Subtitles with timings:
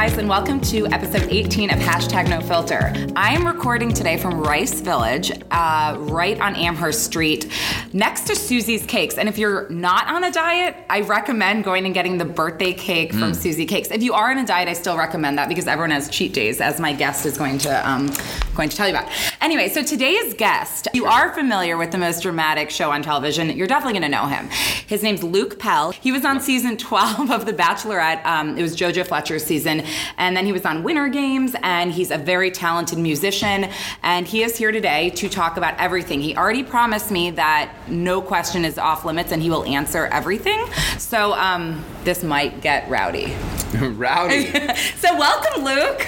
[0.00, 2.92] Guys, and welcome to episode 18 of Hashtag No Filter.
[3.16, 7.50] I am recording today from Rice Village, uh, right on Amherst Street,
[7.92, 9.18] next to Susie's Cakes.
[9.18, 13.12] And if you're not on a diet, I recommend going and getting the birthday cake
[13.12, 13.90] from Susie Cakes.
[13.90, 16.60] If you are on a diet, I still recommend that because everyone has cheat days,
[16.60, 18.08] as my guest is going to um,
[18.54, 19.10] going to tell you about.
[19.40, 23.56] Anyway, so today's guest, you are familiar with the most dramatic show on television.
[23.56, 24.48] You're definitely going to know him.
[24.86, 25.90] His name's Luke Pell.
[25.90, 28.24] He was on season 12 of The Bachelorette.
[28.24, 29.84] Um, it was JoJo Fletcher's season.
[30.16, 33.70] And then he was on Winter Games, and he's a very talented musician.
[34.02, 36.20] And he is here today to talk about everything.
[36.20, 40.64] He already promised me that no question is off limits and he will answer everything.
[40.98, 43.34] So um, this might get rowdy.
[43.78, 44.52] Rowdy.
[44.98, 46.06] So welcome, Luke.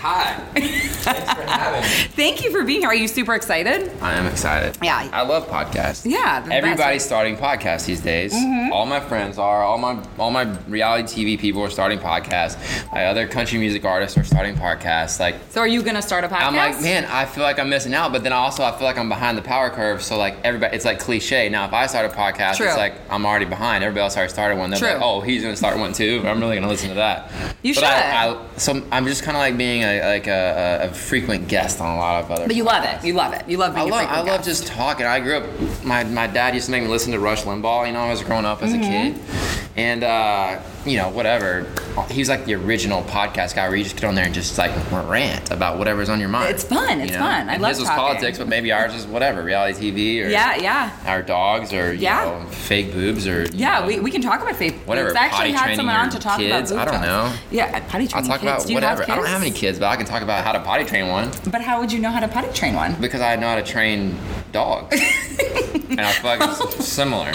[0.00, 0.34] Hi.
[0.54, 1.86] Thanks for having me.
[2.16, 2.88] Thank you for being here.
[2.88, 3.90] Are you super excited?
[4.00, 4.78] I am excited.
[4.82, 5.10] Yeah.
[5.12, 6.10] I love podcasts.
[6.10, 7.06] Yeah, Everybody's best.
[7.06, 8.32] starting podcasts these days.
[8.32, 8.72] Mm-hmm.
[8.72, 9.62] All my friends are.
[9.62, 12.56] All my all my reality TV people are starting podcasts.
[12.92, 15.20] My other country music artists are starting podcasts.
[15.20, 16.42] Like So are you gonna start a podcast?
[16.46, 18.96] I'm like, man, I feel like I'm missing out, but then also I feel like
[18.96, 20.02] I'm behind the power curve.
[20.02, 21.50] So like everybody, it's like cliche.
[21.50, 22.68] Now if I start a podcast, True.
[22.68, 23.84] it's like I'm already behind.
[23.84, 24.70] Everybody else already started one.
[24.70, 24.88] They're True.
[24.94, 26.22] like, oh, he's gonna start one too.
[26.24, 27.30] I'm really gonna listen to that.
[27.62, 28.38] You but I, should.
[28.38, 31.80] I, so I'm just kind of like being a like a, a, a frequent guest
[31.80, 32.46] on a lot of other.
[32.46, 33.04] But you love it.
[33.04, 33.48] You love it.
[33.48, 34.44] You love I being a love, I love guest.
[34.44, 35.06] just talking.
[35.06, 35.84] I grew up.
[35.84, 37.86] My, my dad used to make me listen to Rush Limbaugh.
[37.86, 39.18] You know, I was growing up as a Mm-hmm.
[39.18, 41.66] kid, and uh, you know, whatever.
[42.10, 44.70] He's like the original podcast guy where you just get on there and just like
[44.92, 46.50] rant about whatever's on your mind.
[46.50, 47.18] It's fun, you it's know?
[47.20, 47.48] fun.
[47.48, 48.04] I And love his was talking.
[48.04, 50.90] politics, but maybe ours is whatever reality TV or Yeah, yeah.
[51.06, 52.24] our dogs or you Yeah.
[52.24, 54.74] know fake boobs or you Yeah, know, we, we can talk about faith.
[54.86, 57.32] Whatever, It's actually potty had training someone on to talk kids, about I don't know.
[57.50, 58.42] Yeah, potty I'll training talk kids.
[58.42, 59.02] about you whatever.
[59.10, 59.78] I don't have any kids?
[59.78, 62.10] but I can talk about how to potty train one But how would you know
[62.10, 62.94] how to potty train one?
[63.00, 64.16] because I know how to train
[64.52, 64.92] dogs,
[65.90, 67.32] and I it's similar.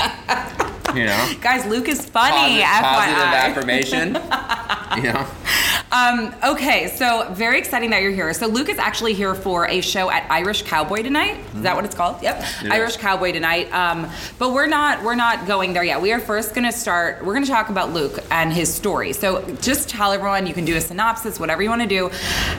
[0.95, 1.33] You know.
[1.41, 2.61] Guys, Luke is funny.
[2.61, 3.33] Posi- positive FYI.
[3.49, 4.07] affirmation.
[5.03, 5.27] you know,
[5.91, 8.33] Um, okay, so very exciting that you're here.
[8.33, 11.37] So Luke is actually here for a show at Irish Cowboy tonight.
[11.55, 12.21] Is that what it's called?
[12.21, 12.97] Yep, It Irish is.
[12.97, 13.71] Cowboy tonight.
[13.73, 16.01] Um, but we're not we're not going there yet.
[16.01, 17.23] We are first going to start.
[17.23, 19.13] We're going to talk about Luke and his story.
[19.13, 20.47] So just tell everyone.
[20.47, 22.09] You can do a synopsis, whatever you want to do.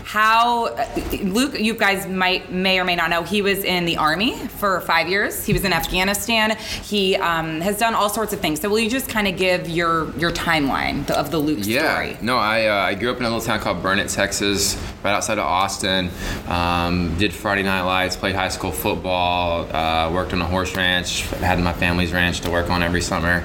[0.04, 0.75] How
[1.22, 1.58] Luke?
[1.58, 5.08] You guys might may or may not know he was in the army for five
[5.08, 5.44] years.
[5.44, 6.56] He was in Afghanistan.
[6.82, 8.60] He um, has done all sorts of things.
[8.60, 11.92] So will you just kind of give your your timeline of the Luke yeah.
[11.92, 12.19] story?
[12.22, 15.38] No, I uh, I grew up in a little town called Burnet, Texas, right outside
[15.38, 16.10] of Austin.
[16.48, 21.22] Um, did Friday Night Lights, played high school football, uh, worked on a horse ranch,
[21.22, 23.44] had my family's ranch to work on every summer.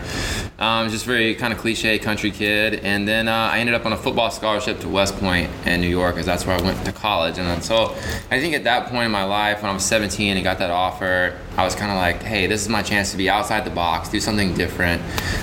[0.59, 3.94] Um, just very kind of cliche country kid, and then uh, I ended up on
[3.94, 6.92] a football scholarship to West Point in New York, because that's where I went to
[6.92, 7.40] college.
[7.40, 7.96] And then, so
[8.30, 10.69] I think at that point in my life, when I was 17 and got that
[10.69, 13.69] offer, I was kind of like, hey, this is my chance to be outside the
[13.72, 15.01] box, do something different.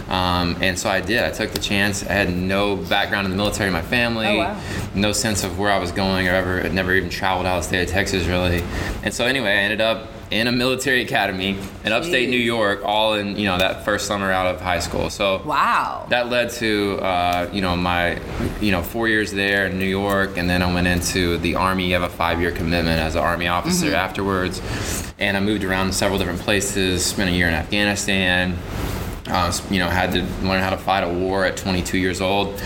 [0.08, 1.22] Um, and so I did.
[1.22, 2.02] I took the chance.
[2.02, 4.60] I had no background in the military in my family, Oh, wow.
[4.94, 7.62] no sense of where I was going or ever, had never even traveled out of
[7.64, 8.62] the state of Texas really.
[9.02, 13.14] And so anyway, I ended up in a military academy in upstate New York, all
[13.14, 15.10] in you know that first summer out of high school.
[15.10, 16.06] So Wow.
[16.10, 18.20] that led to uh, you know my
[18.60, 21.86] you know four years there in New York, and then I went into the Army.
[21.86, 24.60] You have a five-year commitment as an Army officer afterwards,
[25.18, 27.04] and I moved around several different places.
[27.06, 28.56] Spent a year in Afghanistan.
[29.28, 32.62] Uh, you know, had to learn how to fight a war at 22 years old,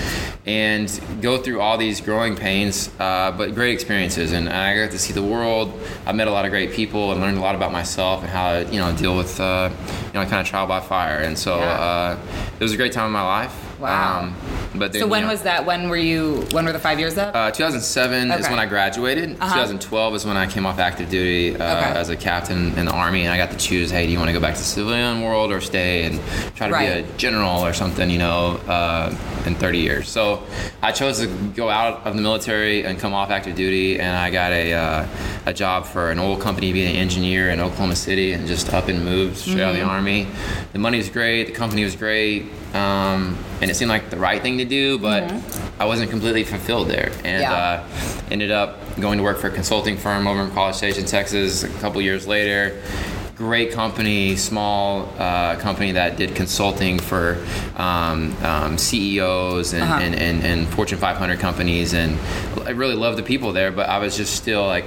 [0.46, 4.32] and go through all these growing pains, uh, but great experiences.
[4.32, 5.72] And I got to see the world.
[6.06, 8.52] I met a lot of great people and learned a lot about myself and how
[8.62, 9.70] to, you know, deal with, uh,
[10.06, 11.18] you know, kind of trial by fire.
[11.18, 11.64] And so Yeah.
[11.64, 12.18] uh,
[12.58, 13.54] it was a great time in my life.
[13.82, 14.20] Wow.
[14.20, 14.36] Um,
[14.74, 15.66] but then, So you when know, was that?
[15.66, 16.46] When were you?
[16.52, 17.34] When were the five years up?
[17.34, 19.32] Uh, 2007 is when I graduated.
[19.40, 19.54] Uh-huh.
[19.54, 21.98] 2012 is when I came off active duty uh, Okay.
[21.98, 23.90] as a captain in the army, and I got to choose.
[23.90, 26.20] Hey, do you want to go back to the civilian world or stay and
[26.56, 27.04] try to Right.
[27.04, 28.08] be a general or something?
[28.08, 29.14] You know, uh,
[29.46, 30.08] in 30 years.
[30.08, 30.42] So
[30.82, 34.30] I chose to go out of the military and come off active duty, and I
[34.30, 35.06] got a uh,
[35.46, 38.88] a job for an oil company, being an engineer in Oklahoma City, and just up
[38.88, 39.86] and moved straight out of Mm-hmm.
[39.86, 40.26] the army.
[40.72, 44.40] The money was great, the company was great, um, and it seemed like the right
[44.42, 45.32] thing to do, but
[45.78, 47.52] I wasn't completely fulfilled there, and Mm-hmm.
[47.52, 47.84] Yeah.
[47.84, 51.64] uh, ended up going to work for a consulting firm over in College Station, Texas.
[51.64, 52.80] A couple years later.
[53.34, 57.42] Great company, small uh, company that did consulting for
[57.76, 60.00] um, um, CEOs and, Uh-huh.
[60.00, 62.16] and, and, and Fortune 500 companies, and
[62.66, 63.72] I really loved the people there.
[63.72, 64.84] But I was just still like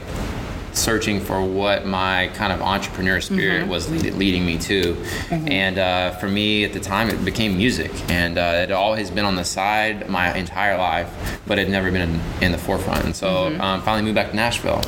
[0.75, 3.69] searching for what my kind of entrepreneur spirit Mm-hmm.
[3.69, 4.95] was lead, leading me to.
[5.31, 7.91] And uh, for me at the time, it became music.
[8.11, 11.71] And uh, it had always been on the side my entire life, but it had
[11.71, 13.05] never been in, in the forefront.
[13.05, 13.61] And so Mm-hmm.
[13.61, 14.81] um, finally moved back to Nashville.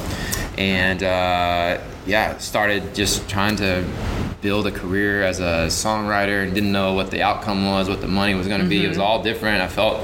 [0.58, 3.86] And uh, yeah, started just trying to
[4.42, 8.08] build a career as a songwriter and didn't know what the outcome was, what the
[8.08, 8.78] money was going to be.
[8.78, 8.90] It Mm-hmm.
[8.90, 9.62] was all different.
[9.62, 10.00] I felt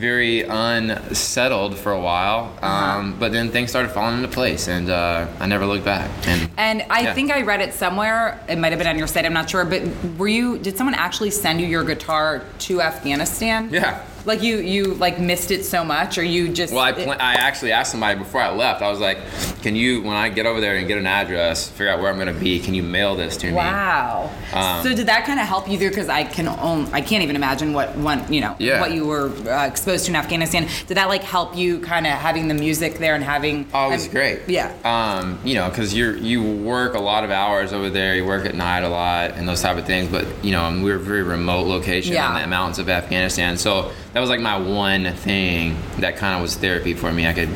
[0.00, 2.98] very unsettled for a while, Uh-huh.
[2.98, 6.08] um, but then things started falling into place, and uh, I never looked back.
[6.26, 7.14] And And I Yeah.
[7.14, 8.38] think I read it somewhere.
[8.48, 9.24] It might have been on your site.
[9.26, 9.64] I'm not sure.
[9.64, 9.82] But
[10.18, 10.58] were you?
[10.58, 13.68] Did someone actually send you your guitar to Afghanistan?
[13.70, 13.98] Yeah.
[14.26, 16.72] Like you, you like missed it so much, or you just?
[16.72, 18.82] well, I, pl- I actually asked somebody before I left.
[18.82, 19.18] I was like,
[19.62, 22.18] "Can you, when I get over there and get an address, figure out where I'm
[22.18, 22.60] going to be?
[22.60, 24.30] Can you mail this to me?" Wow.
[24.52, 25.90] Um, so did that kind of help you through?
[25.90, 28.80] Because I can own, I can't even imagine what one, you know, Yeah.
[28.80, 30.68] what you were uh, exposed to in Afghanistan.
[30.86, 33.68] Did that like help you kind of having the music there and having?
[33.72, 34.40] Oh, it was I'm- great.
[34.48, 34.72] Yeah.
[34.84, 38.16] Um, you know, because you you work a lot of hours over there.
[38.16, 40.10] You work at night a lot and those type of things.
[40.10, 42.34] But you know, we we're a very remote location Yeah.
[42.36, 43.56] in the mountains of Afghanistan.
[43.56, 47.26] So that was like my one thing that kind of was therapy for me.
[47.26, 47.48] I could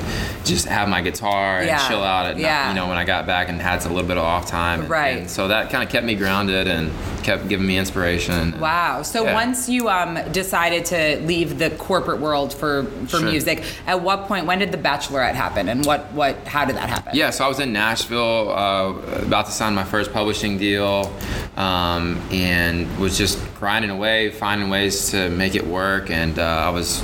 [0.45, 1.89] just have my guitar and Yeah.
[1.89, 2.69] chill out at Yeah.
[2.69, 4.81] you know when I got back and had a little bit of off time.
[4.83, 5.17] And- Right.
[5.19, 6.93] And so that kind of kept me grounded and
[7.25, 8.61] kept giving me inspiration.
[8.61, 9.03] Wow.
[9.03, 9.35] So Yeah.
[9.35, 13.31] once you um, decided to leave the corporate world for for Sure.
[13.31, 14.47] music, at what point?
[14.47, 16.37] When did the Bachelorette happen, and what what?
[16.47, 17.13] How did that happen?
[17.15, 21.11] Yeah, so I was in Nashville, uh, about to sign my first publishing deal,
[21.57, 26.11] um, and was just grinding away, finding ways to make it work.
[26.11, 27.03] And uh, I was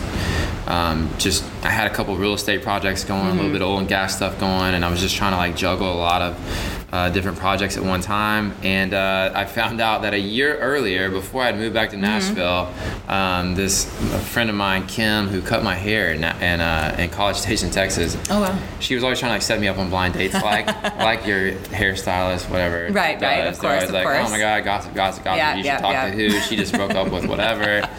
[0.66, 3.78] um, just, I had a couple real estate projects going, a little bit of oil
[3.78, 6.79] and gas stuff going, and I was just trying to like juggle a lot of
[6.92, 8.52] uh, different projects at one time.
[8.62, 12.72] And uh, I found out that a year earlier, before I'd moved back to Nashville,
[13.08, 17.10] um, this a friend of mine, Kim, who cut my hair in, in, uh, in
[17.10, 18.16] College Station, Texas.
[18.30, 18.58] Oh, wow.
[18.80, 20.66] She was always trying to like set me up on blind dates, like
[20.98, 22.88] like your hairstylist, whatever.
[22.90, 23.58] Right, right, of does.
[23.58, 24.26] They're course, always of like, course.
[24.26, 25.38] oh my god, gossip, gossip, gossip.
[25.38, 26.10] Yeah, you should yeah, talk yeah.
[26.10, 26.40] to who?
[26.40, 27.88] She just broke up with whatever.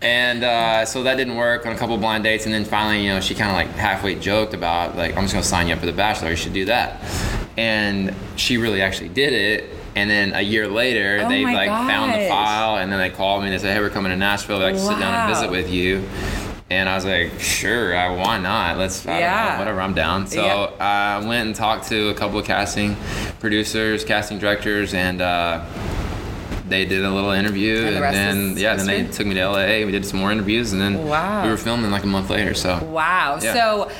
[0.00, 3.12] And uh, so that didn't work on a couple blind dates, and then finally, you
[3.12, 5.80] know, she kind of like halfway joked about like, I'm just gonna sign you up
[5.80, 6.30] for the Bachelor.
[6.30, 7.02] You should do that.
[7.58, 9.68] And she really actually did it.
[9.96, 13.42] And then a year later, Oh they like found the file, and then they called
[13.42, 14.58] me and they said, "Hey, we're coming to Nashville.
[14.58, 16.08] We'd like to sit down and visit with you."
[16.70, 18.78] And I was like, "Sure, I, why not?
[18.78, 19.54] Let's Yeah.
[19.54, 19.80] know, whatever.
[19.80, 20.44] I'm down." So
[20.78, 20.84] Yeah.
[21.18, 22.96] I went and talked to a couple of casting
[23.40, 25.62] producers, casting directors, and uh,
[26.68, 27.78] they did a little interview.
[27.86, 29.84] And the And, then yeah, then they took me to LA.
[29.84, 31.42] We did some more interviews, and then Wow.
[31.42, 32.54] we were filming like a month later.
[32.54, 33.38] So Wow.
[33.42, 33.52] Yeah.
[33.54, 33.90] So,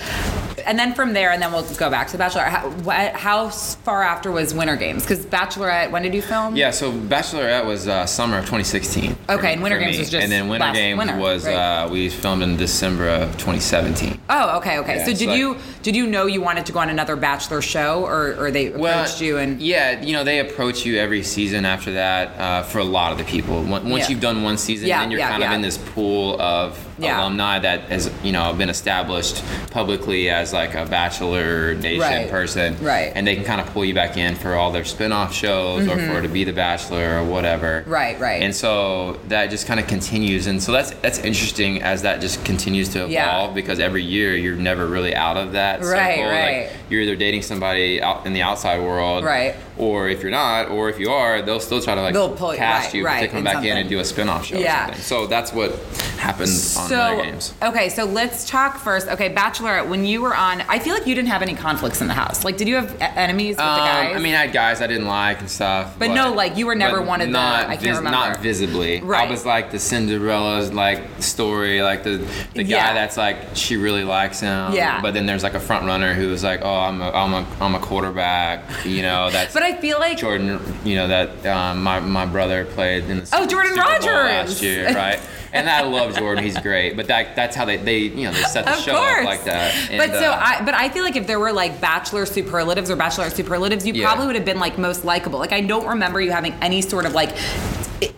[0.69, 2.43] and then from there, and then we'll go back to the Bachelor.
[2.43, 5.03] How, what, how far after was Winter Games?
[5.03, 6.55] Because Bachelorette, when did you film?
[6.57, 9.15] Yeah, so Bachelorette was uh, summer of 2016.
[9.15, 10.01] for- Okay, and Winter Games me.
[10.01, 11.55] was just and then Winter Games winter, was right?
[11.55, 14.21] uh, we filmed in December of 2017.
[14.29, 14.97] Oh, okay, okay.
[14.99, 17.63] Yeah, so did like- you did you know you wanted to go on another Bachelor
[17.63, 19.61] show, or, or they approached you and?
[19.63, 23.19] yeah, you know they approach you every season after that uh, for a lot of
[23.19, 23.63] the people.
[23.63, 24.09] Once once Yeah.
[24.11, 27.21] you've done one season, Yeah, then you're kind of in this pool of Yeah.
[27.21, 32.31] alumni that has you know been established publicly as like a Bachelor Nation Right.
[32.31, 33.13] person, Right.
[33.15, 35.97] And they can kind of pull you back in for all their spin-off shows or
[35.99, 37.91] for to be the Bachelor or whatever, Mm-hmm.
[37.91, 38.43] Right, right.
[38.43, 42.45] And so that just kind of continues, and so that's that's interesting as that just
[42.45, 43.53] continues to evolve Yeah.
[43.55, 46.31] because every year you're never really out of that Right, circle.
[46.31, 46.63] right.
[46.65, 49.55] Like, you're either dating somebody out in the outside world, Right.
[49.79, 52.55] Or if you're not, or if you are, they'll still try to like They'll pull-
[52.55, 54.59] cast right, you right, to come back in and do a spin-off show.
[54.59, 54.83] Yeah.
[54.83, 55.03] Or something.
[55.03, 55.73] So that's what
[56.19, 57.55] happens on So Winter Games.
[57.63, 59.07] okay, so let's talk first.
[59.09, 59.89] Okay, Bachelorette.
[59.89, 62.45] When you were on, I feel like you didn't have any conflicts in the house.
[62.45, 64.17] Like, did you have enemies with the Um, guys?
[64.17, 65.95] I mean, I had guys I didn't like and stuff.
[65.99, 68.11] But no, like, you were never one of the- not I can't remember.
[68.11, 69.01] Not visibly.
[69.01, 69.29] Right.
[69.29, 72.17] I was like the Cinderella's like story, like the
[72.55, 72.95] the guy Yeah.
[72.95, 74.73] that's like she really likes him.
[74.73, 75.01] Yeah.
[75.01, 77.47] But then there's like a front runner who was like, oh, I'm a I'm a
[77.61, 78.65] I'm a quarterback.
[78.85, 79.55] You know, that's.
[79.59, 83.29] but I feel like Jordan, you know that um, my my brother played in the
[83.33, 84.07] Oh, Jordan Super Bowl Rodgers.
[84.51, 85.21] last year, right?
[85.53, 86.45] and I love Jordan.
[86.45, 86.95] He's great.
[86.97, 89.19] But that that's how they, they you know they set the Of show course.
[89.21, 89.75] up like that.
[89.97, 92.97] but so uh, I but I feel like if there were like bachelor superlatives or
[92.97, 94.07] bachelor superlatives, you Yeah.
[94.07, 95.39] probably would have been like most likable.
[95.39, 97.31] Like I don't remember you having any sort of like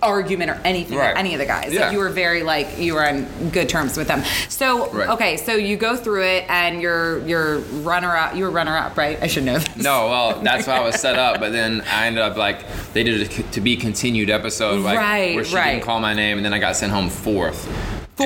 [0.03, 1.09] argument or anything Right.
[1.11, 1.73] with any of the guys.
[1.73, 1.83] Yeah.
[1.85, 4.23] Like you were very like you were on good terms with them.
[4.49, 5.09] So Right.
[5.11, 8.35] okay, so you go through it and you're you're runner up.
[8.37, 9.19] You were runner up, right?
[9.23, 9.77] I should know this.
[9.77, 11.41] No, well, that's how I was set up.
[11.41, 12.61] But then I ended up like
[12.93, 15.73] they did a to be continued episode, like Right, where she right.
[15.73, 17.69] didn't call my name, and then I got sent home fourth.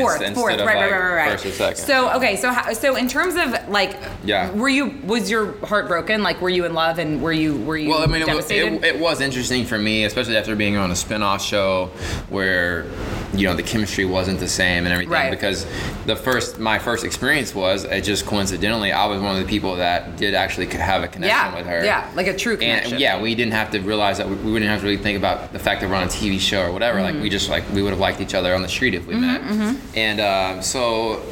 [0.00, 1.30] Fourth, inst- fourth, right, like, right, right, right.
[1.32, 1.84] First or second.
[1.84, 4.50] So okay, so how, so in terms of like, Yeah.
[4.52, 6.22] were you was your heart broken?
[6.22, 8.50] Like, were you in love and were you were you Well, I mean, it was,
[8.50, 11.86] it, it was interesting for me, especially after being on a spin-off show
[12.28, 12.86] where,
[13.34, 15.12] you know, the chemistry wasn't the same and everything.
[15.12, 15.30] Right.
[15.30, 15.66] Because
[16.06, 19.76] the first, my first experience was, it just coincidentally, I was one of the people
[19.76, 21.84] that did actually have a connection yeah, with her.
[21.84, 22.92] yeah, like a true connection.
[22.92, 25.18] And yeah, we didn't have to realize that we, we didn't have to really think
[25.18, 26.98] about the fact that we're on a TV show or whatever.
[26.98, 27.14] Mm-hmm.
[27.16, 29.14] Like we just like we would have liked each other on the street if we
[29.14, 29.40] mm-hmm, met.
[29.42, 29.83] Mm-hmm.
[29.94, 31.22] And um, so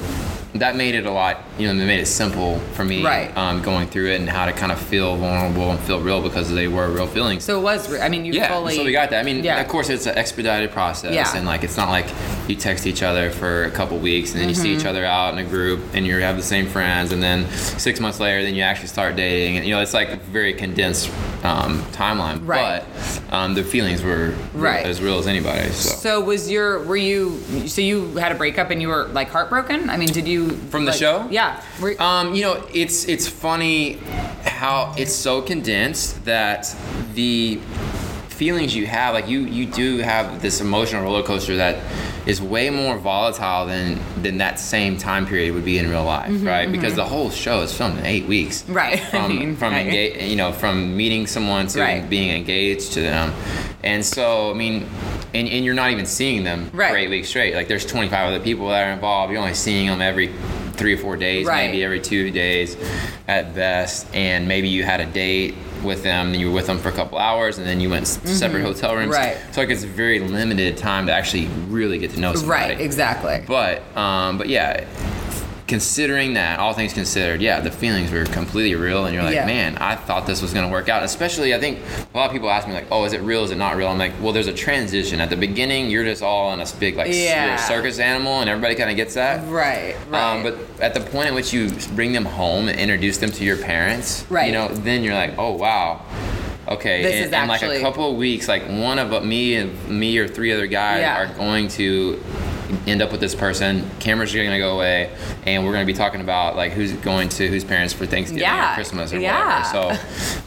[0.55, 1.39] that made it a lot.
[1.59, 3.03] You know, it made it simple for me.
[3.05, 3.35] Right.
[3.37, 6.51] Um, going through it and how to kind of feel vulnerable and feel real because
[6.51, 7.45] they were real feelings.
[7.45, 7.93] So it was.
[8.01, 8.77] I mean, you yeah, fully.
[8.77, 9.21] so we got that.
[9.21, 9.61] I mean, Yeah.
[9.61, 11.35] of course, it's an expedited process, Yeah.
[11.37, 12.07] and like it's not like
[12.49, 14.81] you text each other for a couple weeks and then you see Mm-hmm.
[14.81, 18.01] each other out in a group and you have the same friends, and then six
[18.01, 21.09] months later, then you actually start dating, and you know, it's like a very condensed
[21.45, 22.41] um, timeline.
[22.47, 22.83] Right.
[23.29, 24.85] But um, the feelings were Right.
[24.87, 25.69] as real as anybody.
[25.71, 25.95] So.
[25.97, 29.91] So was your were you so you had a breakup and you were like heartbroken?
[29.91, 31.27] I mean, did you From the like- show?
[31.31, 31.63] Yeah.
[31.99, 33.95] Um, you know, it's it's funny
[34.45, 36.75] how it's so condensed that
[37.15, 37.61] the
[38.29, 41.77] feelings you have, like you you do have this emotional roller coaster that
[42.27, 46.31] is way more volatile than than that same time period would be in real life,
[46.45, 46.71] right?
[46.71, 48.93] Because the whole show is filmed in eight weeks, Mm-hmm, Right.
[49.01, 49.87] I From mean, from right.
[49.87, 52.09] enga- you know from meeting someone to Right.
[52.09, 53.33] being engaged to them,
[53.83, 54.87] and so I mean.
[55.35, 56.91] And, and you're not even seeing them Right.
[56.91, 57.55] for eight weeks straight.
[57.55, 59.33] Like there's 25 other people that are involved.
[59.33, 60.29] You're only seeing them every
[60.75, 61.71] three or four days, Right.
[61.71, 62.77] maybe every two days
[63.27, 64.15] at best.
[64.15, 66.93] And maybe you had a date with them, and you were with them for a
[66.93, 69.15] couple hours, and then you went s separate hotel rooms.
[69.15, 69.41] Mm-hmm.
[69.45, 69.55] Right.
[69.55, 72.73] So like it's a very limited time to actually really get to know somebody.
[72.75, 72.81] right.
[72.81, 73.45] Exactly.
[73.47, 74.85] But um, but yeah,
[75.73, 79.47] considering that, all things considered, yeah, the feelings were completely real, and you're like, Yeah.
[79.47, 81.03] man, I thought this was gonna work out.
[81.03, 81.79] Especially, I think
[82.13, 83.43] a lot of people ask me like, oh, is it real?
[83.43, 83.89] Is it not real?
[83.89, 85.19] I'm like, well, there's a transition.
[85.19, 87.57] At the beginning, you're just all in a big like Yeah.
[87.57, 89.49] circus animal, and everybody kind of gets that.
[89.49, 89.97] Right.
[90.11, 90.23] Right.
[90.23, 93.43] Um, but at the point at which you bring them home and introduce them to
[93.43, 94.49] your parents, Right.
[94.49, 96.03] you know, then you're like, oh wow,
[96.69, 97.03] okay.
[97.03, 99.71] This and, is and like a couple of weeks, like one of uh, me and
[99.89, 101.17] me or three other guys Yeah.
[101.23, 102.23] are going to
[102.87, 103.89] end up with this person.
[104.01, 105.11] Cameras are gonna go away,
[105.47, 108.73] and we're gonna be talking about like who's going to whose parents for Thanksgiving Yeah.
[108.73, 109.73] or Christmas or Yeah.
[109.73, 109.99] whatever.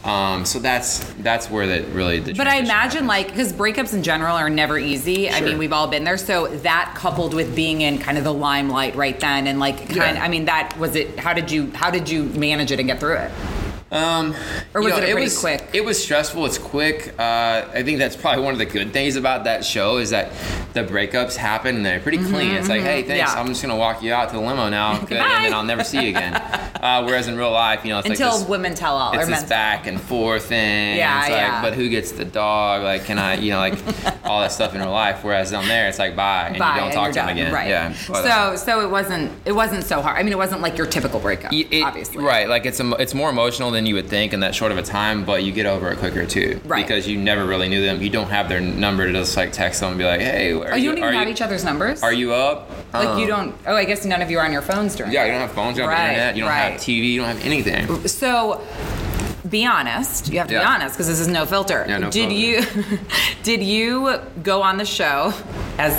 [0.04, 2.34] So, um, so that's that's where that really the.
[2.34, 3.08] But I imagine, happens.
[3.08, 5.30] like, because breakups in general are never easy.
[5.30, 6.16] I mean, we've all been there.
[6.18, 10.16] So that coupled with being in kind of the limelight right then, and like, kind,
[10.16, 10.22] Yeah.
[10.24, 11.18] I mean, that was it.
[11.18, 13.30] How did you how did you manage it and get through it?
[13.90, 14.34] Um,
[14.74, 15.68] Or you was know, it a pretty was, quick?
[15.72, 16.44] It was stressful.
[16.46, 17.14] It's quick.
[17.18, 20.32] Uh, I think that's probably one of the good things about that show is that
[20.74, 22.52] the breakups happen and they're pretty clean.
[22.54, 23.30] It's like, hey, thanks.
[23.30, 23.40] Mm-hmm, yeah.
[23.40, 25.84] I'm just gonna walk you out to the limo now, good, and then I'll never
[25.84, 26.34] see you again.
[26.34, 29.12] Uh, whereas in real life, you know, it's Until like this, women tell all.
[29.12, 30.96] it's or this back and forth thing.
[30.96, 31.62] Yeah, it's like, yeah.
[31.62, 32.82] But who gets the dog?
[32.82, 33.34] Like, can I?
[33.36, 33.78] You know, like
[34.24, 35.22] all that stuff in real life.
[35.22, 37.52] Whereas down there, it's like bye, and Bye, you don't talk to them again.
[37.52, 37.68] Right.
[37.68, 37.92] Yeah.
[37.92, 40.18] So so it wasn't it wasn't so hard.
[40.18, 41.52] I mean, it wasn't like your typical breakup.
[41.52, 42.22] It- obviously.
[42.22, 44.78] Right, like it's emo- it's more emotional than you would think in that short of
[44.78, 46.60] a time, but you get over it quicker too.
[46.64, 46.84] Right.
[46.84, 48.02] Because you never really knew them.
[48.02, 50.72] You don't have their number to just like text them and be like, hey, are
[50.72, 52.02] Oh, you don't are even have each other's numbers.
[52.02, 52.68] Are you up?
[52.92, 53.54] Like you Um, don't.
[53.66, 55.12] Oh, I guess none of you are on your phones during.
[55.12, 55.76] Yeah, you don't have phones.
[55.76, 56.34] You don't have internet.
[56.36, 56.72] You don't right.
[56.72, 57.12] have TV.
[57.12, 58.08] You don't have anything.
[58.08, 58.66] So,
[59.48, 60.32] be honest.
[60.32, 61.84] You have to be honest because this is no filter.
[61.88, 62.34] Yeah, no did filter.
[62.34, 62.98] you
[63.44, 65.32] did you go on the show
[65.78, 65.94] as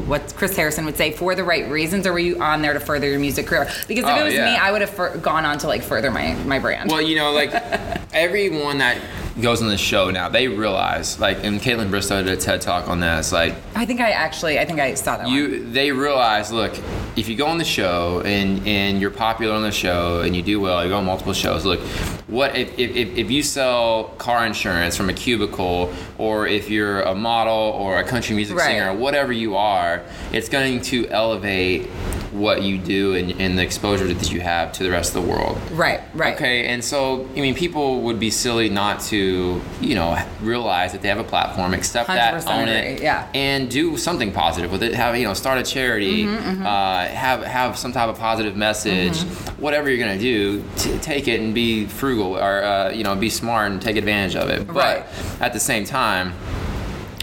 [0.00, 2.80] what Chris Harrison would say for the right reasons, or were you on there to
[2.80, 3.70] further your music career?
[3.88, 4.46] Because if Oh, it was yeah.
[4.52, 6.90] me, I would have fur- gone on to like further my my brand.
[6.90, 7.52] Well, you know, like
[8.12, 8.98] everyone that
[9.40, 12.88] goes on the show now, they realize, like, and Kaitlyn Bristowe did a TED talk
[12.88, 15.34] on this, like, I think I actually I think I saw that one.
[15.34, 16.72] you they realize look
[17.16, 20.42] if you go on the show and and you're popular on the show and you
[20.42, 21.80] do well you go on multiple shows look
[22.28, 27.14] what if if, if you sell car insurance from a cubicle or if you're a
[27.14, 28.66] model or a country music Right.
[28.66, 31.88] singer or whatever you are it's going to elevate
[32.32, 35.28] what you do and, and the exposure that you have to the rest of the
[35.30, 36.34] world Right, right.
[36.34, 41.02] Okay, and so I mean, people would be silly not to, you know, realize that
[41.02, 43.28] they have a platform, accept that, 100% own it, yeah.
[43.34, 44.94] and do something positive with it.
[44.94, 49.16] Have you know, start a charity, Mm-hmm, Uh, have have some type of positive message.
[49.58, 53.30] Whatever you're gonna do, t- take it and be frugal, or uh, you know, be
[53.30, 54.66] smart and take advantage of it.
[54.66, 55.04] But Right.
[55.40, 56.32] at the same time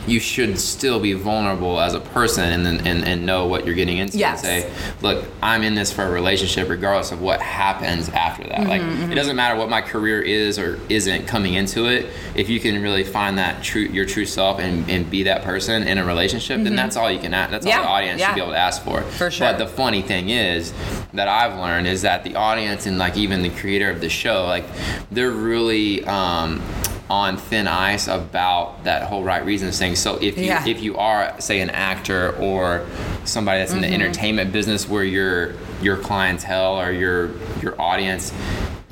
[0.10, 3.98] you should still be vulnerable as a person and and, and know what you're getting
[3.98, 4.44] into Yes.
[4.44, 8.68] and say, look, I'm in this for a relationship regardless of what happens after that.
[8.68, 12.08] like Mm-hmm, it doesn't matter what my career is or isn't coming into it.
[12.36, 15.84] If you can really find that true your true self and, and be that person
[15.84, 17.52] in a relationship, then that's all you can ask.
[17.52, 17.70] That's Mm-hmm.
[17.70, 18.28] Yeah, all the audience yeah.
[18.30, 19.02] should be able to ask for.
[19.02, 19.48] For sure.
[19.52, 20.74] But the funny thing is
[21.14, 24.46] that I've learned is that the audience and like even the creator of the show,
[24.46, 24.66] like
[25.12, 26.62] they're really um,
[27.10, 29.96] on thin ice about that whole right reasons thing.
[29.96, 30.66] So if you Yeah.
[30.68, 32.86] if you are say an actor or
[33.26, 33.90] somebody that's in Mm-hmm.
[33.90, 38.32] the entertainment business where your your clientele or your your audience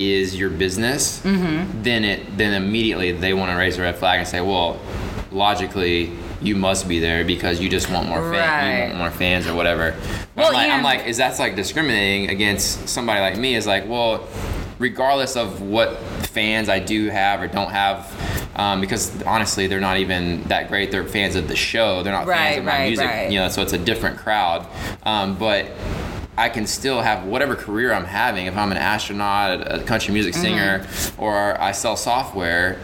[0.00, 1.82] is your business, Mm-hmm.
[1.82, 4.80] then it then immediately they want to raise a red flag and say, well,
[5.30, 6.10] logically
[6.40, 9.54] you must be there because you just want more fans, you want more fans or
[9.54, 9.92] whatever.
[10.36, 13.56] But Well, I'm, like, I'm like, is that's like discriminating against somebody like me?
[13.56, 14.26] Is like, well,
[14.78, 15.96] regardless of what
[16.28, 18.12] fans I do have or don't have.
[18.56, 20.90] Um, because honestly, they're not even that great.
[20.90, 22.02] They're fans of the show.
[22.02, 23.06] They're not Right, fans of my right, music.
[23.06, 23.30] right.
[23.30, 24.66] You know, so it's a different crowd.
[25.04, 25.66] Um, but
[26.36, 28.46] I can still have whatever career I'm having.
[28.46, 30.42] If I'm an astronaut, a country music Mm-hmm.
[30.42, 30.86] singer,
[31.18, 32.78] or I sell software,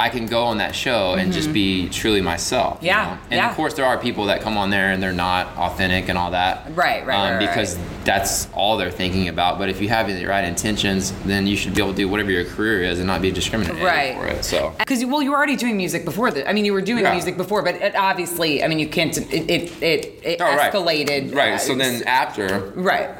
[0.00, 2.78] I can go on that show and just be truly myself.
[2.82, 3.00] you Mm-hmm.
[3.00, 3.20] Yeah, know?
[3.30, 3.50] And yeah.
[3.50, 6.30] of course, there are people that come on there and they're not authentic and all
[6.30, 6.64] that.
[6.74, 9.58] Right, right, right, Um, right, because that's all they're thinking about.
[9.58, 12.30] But if you have the right intentions, then you should be able to do whatever
[12.30, 14.16] your career is and not be discriminated Right.
[14.16, 14.44] for it.
[14.44, 14.72] So.
[14.78, 16.30] Because well, you were already doing music before.
[16.30, 17.12] The, I mean, you were doing Yeah.
[17.12, 19.16] music before, but it obviously, I mean, you can't.
[19.18, 21.34] It it it, it Oh, escalated.
[21.34, 21.60] Right.
[21.60, 23.10] So uh, then after, Right.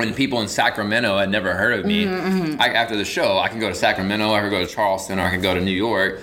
[0.00, 3.48] When people in Sacramento had never heard of me, Mm-hmm, I, after the show, I
[3.48, 5.70] can go to Sacramento, I can go to Charleston, or I can go to New
[5.70, 6.20] York,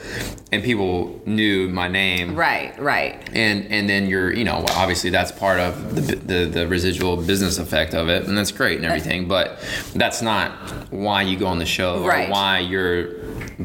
[0.51, 2.35] and people knew my name.
[2.35, 2.77] Right.
[2.79, 3.15] Right.
[3.33, 7.59] And and then you're you know obviously that's part of the, the the residual business
[7.59, 9.59] effect of it, and that's great and everything, but
[9.93, 10.49] that's not
[10.91, 12.27] why you go on the show Right.
[12.27, 13.13] or why you're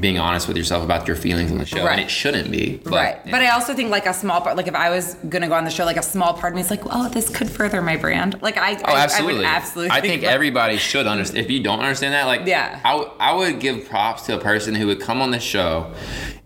[0.00, 1.92] being honest with yourself about your feelings on the show, Right.
[1.98, 2.80] and it shouldn't be.
[2.82, 3.18] But, right.
[3.30, 5.64] But I also think like a small part, like if I was gonna go on
[5.64, 7.96] the show, like a small part of me is like, oh, this could further my
[7.98, 8.40] brand.
[8.40, 9.34] Like I, Oh, I, absolutely.
[9.44, 9.90] I would absolutely.
[9.90, 11.44] I think about- everybody should understand.
[11.44, 12.80] If you don't understand that, like, Yeah.
[12.84, 15.92] I, I would give props to a person who would come on the show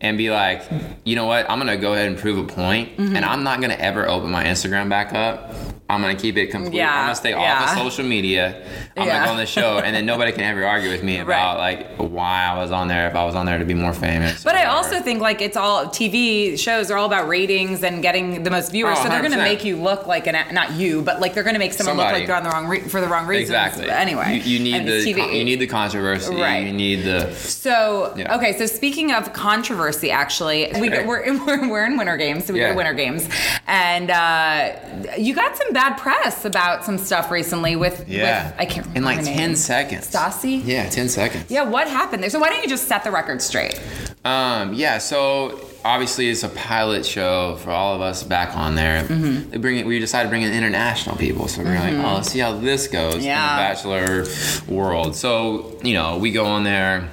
[0.01, 0.63] and be like,
[1.05, 3.15] you know what, I'm gonna go ahead and prove a point, Mm-hmm.
[3.17, 5.53] and I'm not gonna ever open my Instagram back up.
[5.89, 6.75] I'm gonna keep it complete.
[6.79, 7.63] Yeah, I'm gonna stay yeah.
[7.63, 8.61] off of social media.
[8.97, 9.13] I'm Yeah.
[9.15, 11.87] gonna go on the show, and then nobody can ever argue with me about like
[11.97, 14.43] why I was on there if I was on there to be more famous.
[14.43, 18.43] But I also think like it's all TV shows are all about ratings and getting
[18.43, 21.03] the most viewers, Oh, so they're going to make you look like an not you,
[21.03, 23.01] but like they're going to make someone look like they're on the wrong re- for
[23.01, 23.51] the wrong reasons.
[23.51, 23.89] exactly.
[23.89, 25.39] Anyway, you, you need and the TV.
[25.39, 26.35] you need the controversy.
[26.35, 26.67] Right.
[26.67, 31.07] You need the So okay, so speaking of controversy, actually, we Okay.
[31.07, 32.67] we're, we're we're in Winter Games, so we Yeah.
[32.69, 33.29] go to Winter Games,
[33.69, 34.73] and uh,
[35.17, 38.47] you got some bad press about some stuff recently with yeah.
[38.47, 39.57] with, I can't remember in like ten name.
[39.57, 40.11] seconds.
[40.11, 40.63] Stassi?
[40.65, 41.51] Yeah, ten seconds.
[41.51, 42.31] Yeah, what happened there?
[42.31, 43.79] So why don't you just set the record straight?
[44.25, 49.05] Um, yeah, so obviously it's a pilot show for all of us back on there.
[49.05, 49.51] Mm-hmm.
[49.51, 49.87] They bring it.
[49.87, 52.89] We decided to bring in international people, so we're like, oh, let's see how this
[52.89, 53.51] goes Yeah.
[53.51, 55.15] in the Bachelor world.
[55.15, 57.11] So you know, we go on there,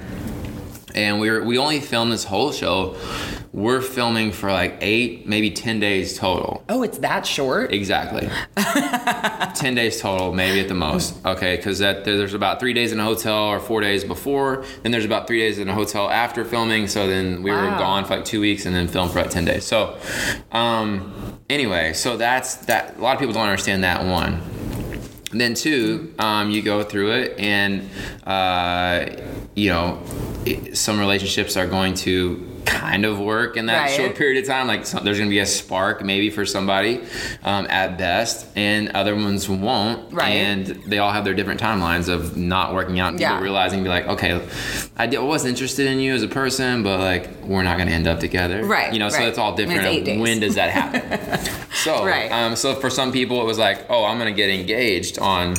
[0.96, 2.96] and we're we only filmed this whole show.
[3.54, 6.64] We're filming for like eight, maybe ten days total.
[6.68, 7.72] Oh, it's that short?
[7.72, 8.28] Exactly.
[9.54, 11.24] 10 days total, maybe at the most.
[11.26, 14.66] Okay, because that there's about three days in a hotel or four days before.
[14.82, 16.88] Then there's about three days in a hotel after filming.
[16.88, 19.46] So then we were gone for like two weeks and then filmed for like 10
[19.46, 19.66] days.
[19.66, 19.98] So,
[20.52, 22.98] um, anyway, so that's that.
[22.98, 24.42] A lot of people don't understand that one.
[25.32, 27.90] And then two, um, you go through it, and
[28.24, 29.08] uh,
[29.56, 30.02] you know,
[30.46, 33.92] it, some relationships are going to kind of work in that Right.
[33.92, 34.68] short period of time.
[34.68, 37.02] Like some, there's going to be a spark maybe for somebody
[37.44, 40.12] um, at best, and other ones won't.
[40.14, 40.30] Right.
[40.30, 43.10] And they all have their different timelines of not working out.
[43.12, 43.30] And Yeah.
[43.30, 44.42] people realizing, be like, okay,
[44.98, 47.94] I, did, was interested in you as a person, but like we're not going to
[47.94, 48.64] end up together.
[48.66, 49.82] Right, You know, so it's all different.
[49.82, 50.20] it's eight of days.
[50.22, 51.40] when does that happen?
[51.74, 52.32] so, Right.
[52.32, 55.56] um, so for some people, it was like, oh, I'm going to get engaged on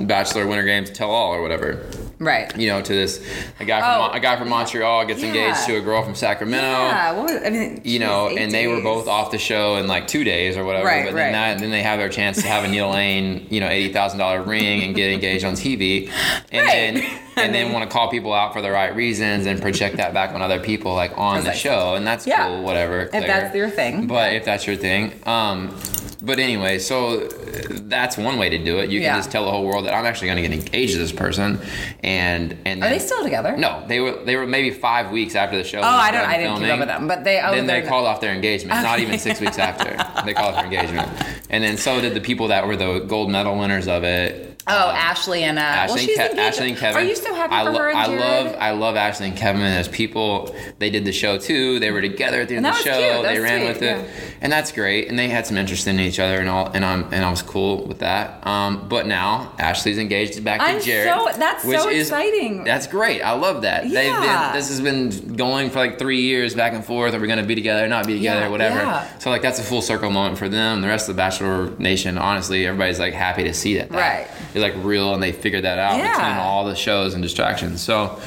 [0.00, 1.86] Bachelor Winter Games Tell All or whatever.
[2.20, 2.54] Right.
[2.56, 3.20] You know, to this
[3.60, 4.10] a guy from Oh.
[4.12, 5.28] A guy from Montreal gets Yeah.
[5.28, 6.66] engaged to a girl from Sacramento.
[6.66, 9.86] Yeah, what was, I mean, You know, and they were both off the show in
[9.86, 10.86] like two days or whatever.
[10.86, 11.24] Right, but right.
[11.24, 13.92] then that, then they have their chance to have a Neil Lane, you know, eighty
[13.92, 16.10] thousand dollar ring and get engaged on TV,
[16.50, 16.72] and Right.
[16.72, 17.04] then
[17.36, 20.34] and then want to call people out for the right reasons and project that back
[20.34, 22.46] on other people like on the show, and that's Yeah.
[22.48, 23.02] cool, whatever.
[23.12, 24.06] If that's your thing.
[24.08, 25.76] But if that's your thing, um,
[26.22, 27.28] but anyway, so uh,
[27.70, 28.90] that's one way to do it.
[28.90, 29.12] You Yeah.
[29.12, 31.12] can just tell the whole world that I'm actually going to get engaged to this
[31.12, 31.60] person,
[32.02, 33.56] and and Are they still together?
[33.56, 35.78] No, they were they were maybe five weeks after the show.
[35.78, 36.28] Oh, I don't.
[36.28, 37.40] I didn't keep up with them, but they.
[37.40, 38.82] Oh, then they called off their engagement.
[38.82, 39.90] Not even six weeks after
[40.24, 41.08] they called off their engagement,
[41.50, 44.47] and then so did the people that were the gold medal winners of it.
[44.70, 47.02] Oh, Ashley and uh, Ashley, well, she's and Ke- Ashley and Kevin.
[47.02, 49.36] Are you so happy I for lo- her and I love I love Ashley and
[49.36, 50.54] Kevin as people.
[50.78, 51.78] They did the show too.
[51.78, 53.22] They were together at the end of the show.
[53.22, 54.36] They ran sweet, with it, yeah.
[54.40, 55.08] and that's great.
[55.08, 56.70] And they had some interest in each other and all.
[56.72, 58.46] And I'm and I was cool with that.
[58.46, 61.08] Um, but now Ashley's engaged back I'm to Jared.
[61.12, 62.64] so- that's which so is- exciting.
[62.64, 63.22] That's great.
[63.22, 63.84] I love that.
[63.84, 64.50] They've Yeah.
[64.52, 64.58] been.
[64.58, 67.14] This has been going for like three years back and forth.
[67.14, 67.84] Are we going to be together?
[67.84, 68.40] Or not be together?
[68.42, 68.76] Yeah, whatever.
[68.78, 69.18] yeah.
[69.18, 70.80] So like that's a full circle moment for them.
[70.80, 73.88] The rest of the Bachelor Nation, honestly, everybody's like happy to see that.
[73.90, 74.26] that Right.
[74.58, 76.12] Is like real, and they figured that out Yeah.
[76.16, 77.80] between all the shows and distractions.
[77.80, 78.18] So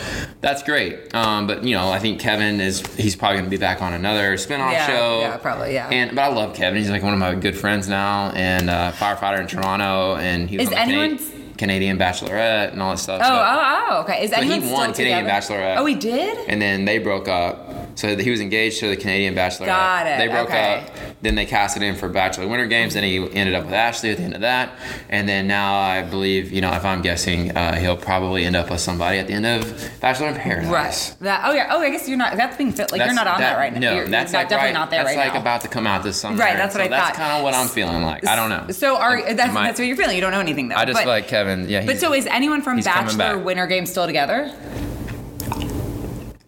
[0.41, 1.13] that's great.
[1.13, 4.33] Um, but you know, I think Kevin is he's probably to be back on another
[4.35, 5.19] spinoff Yeah, show.
[5.21, 5.89] yeah, probably, yeah.
[5.89, 6.79] And but I love Kevin.
[6.79, 10.57] He's like one of my good friends now, and uh, firefighter in Toronto, and he
[10.57, 13.21] was Is on the Cana- anyone's- Canadian Bachelorette and all that stuff.
[13.23, 14.23] Oh, but- oh, oh, okay.
[14.23, 15.29] Is anyone he won Canadian together?
[15.41, 15.77] Bachelorette.
[15.77, 16.37] Oh, he did.
[16.47, 17.70] and then they broke up.
[18.01, 19.67] So he was engaged to the Canadian Bachelor.
[19.67, 20.87] Got it, They broke okay.
[20.87, 20.89] up.
[21.21, 22.95] Then they casted him for Bachelor Winter Games.
[22.95, 24.71] Then he ended up with Ashley at the end of that.
[25.07, 28.71] And then now I believe, you know, if I'm guessing, uh, he'll probably end up
[28.71, 30.71] with somebody at the end of Bachelor in Paradise.
[30.71, 31.15] Right.
[31.19, 31.43] That.
[31.45, 31.67] Oh yeah.
[31.69, 32.35] Oh, I guess you're not.
[32.35, 32.91] That's being fit.
[32.91, 33.79] Like you're not on that, right now.
[33.79, 35.41] No, You're, that's you're like definitely right, not there that's right like now.
[35.41, 36.37] about to come out this summer.
[36.37, 37.15] Right, that's what so I That's thought.
[37.17, 38.25] kind of what I'm feeling like.
[38.25, 38.73] I don't know.
[38.73, 40.15] So are that's, that's what you're feeling.
[40.15, 40.75] You don't know anything though.
[40.75, 41.69] I just but, feel like Kevin.
[41.69, 41.85] Yeah.
[41.85, 43.37] But so is anyone from Bachelor.
[43.37, 44.51] Winter Games still together?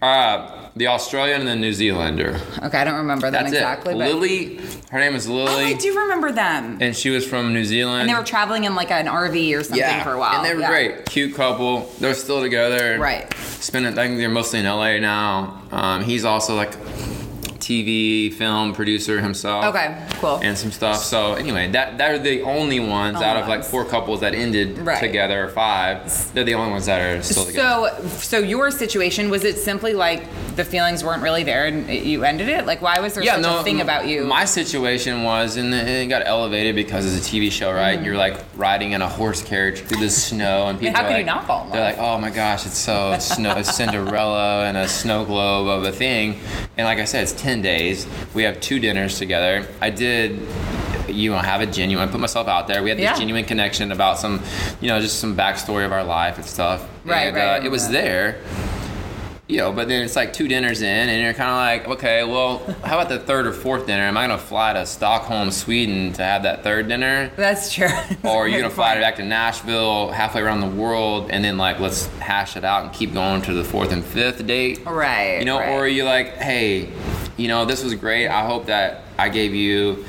[0.02, 2.40] Uh, the Australian and the New Zealander.
[2.64, 3.94] Okay, I don't remember them That's exactly.
[3.94, 3.98] it.
[3.98, 4.60] But Lily.
[4.90, 5.52] Her name is Lily.
[5.64, 5.68] oh.
[5.68, 6.78] I do remember them.
[6.82, 8.02] and she was from New Zealand.
[8.02, 10.38] And they were traveling in like an RV or something for a while.
[10.38, 10.68] And they were Yeah.
[10.70, 11.06] great.
[11.06, 11.92] Cute couple.
[12.00, 12.98] They're still together.
[13.00, 13.32] Right.
[13.60, 15.62] Spending, I think they're mostly in LA now.
[15.72, 16.74] Um, he's also like
[17.64, 19.66] TV, film producer himself.
[19.66, 20.40] Okay, cool.
[20.44, 20.98] And some stuff.
[21.04, 24.78] So anyway, that they're the only ones Only out of like four couples that ended
[24.80, 25.00] Right.
[25.00, 26.34] together, or five.
[26.34, 27.90] They're the only ones that are still together.
[28.02, 30.24] So, so your situation was it simply like
[30.56, 32.66] the feelings weren't really there and you ended it?
[32.66, 34.26] Like, why was there such a thing about you?
[34.26, 37.96] My situation was, and it got elevated because it's a TV show, right?
[37.98, 41.08] And you're like riding in a horse carriage through the snow, and people how are
[41.08, 43.76] could like, you not fall in They're like, oh my gosh, it's so snow, it's
[43.76, 46.40] Cinderella and a snow globe of a thing.
[46.78, 48.08] And like I said, it's ten days.
[48.34, 49.68] We have two dinners together.
[49.82, 50.40] I did.
[51.08, 52.10] You know, have a genuine.
[52.10, 52.82] Put myself out there.
[52.82, 53.16] We had this Yeah.
[53.18, 54.42] genuine connection about some,
[54.82, 56.86] you know, just some backstory of our life and stuff.
[57.06, 57.94] Right, and, right, Uh, it was that.
[57.94, 58.36] there
[59.54, 62.24] you know, but then it's like two dinners in, and you're kind of like, okay,
[62.24, 64.02] well, how about the third or fourth dinner?
[64.02, 67.88] Am I gonna fly to Stockholm, Sweden, to have that third dinner, That's true.
[68.24, 71.80] or you're you gonna fly back to Nashville, halfway around the world, and then like
[71.80, 74.84] let's hash it out and keep going to the fourth and fifth date?
[74.88, 75.70] Right, You know, right.
[75.70, 76.90] or are you like, hey,
[77.38, 78.30] you know, this was great.
[78.30, 80.04] I hope that I gave you.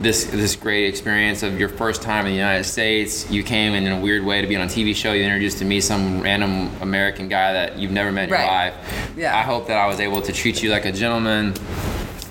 [0.00, 3.28] This, this great experience of your first time in the United States.
[3.30, 5.12] You came in, in a weird way to be on a TV show.
[5.12, 8.74] You introduced to me some random American guy that you've never met in your life.
[9.16, 9.36] Yeah.
[9.36, 11.54] I hope that I was able to treat you like a gentleman.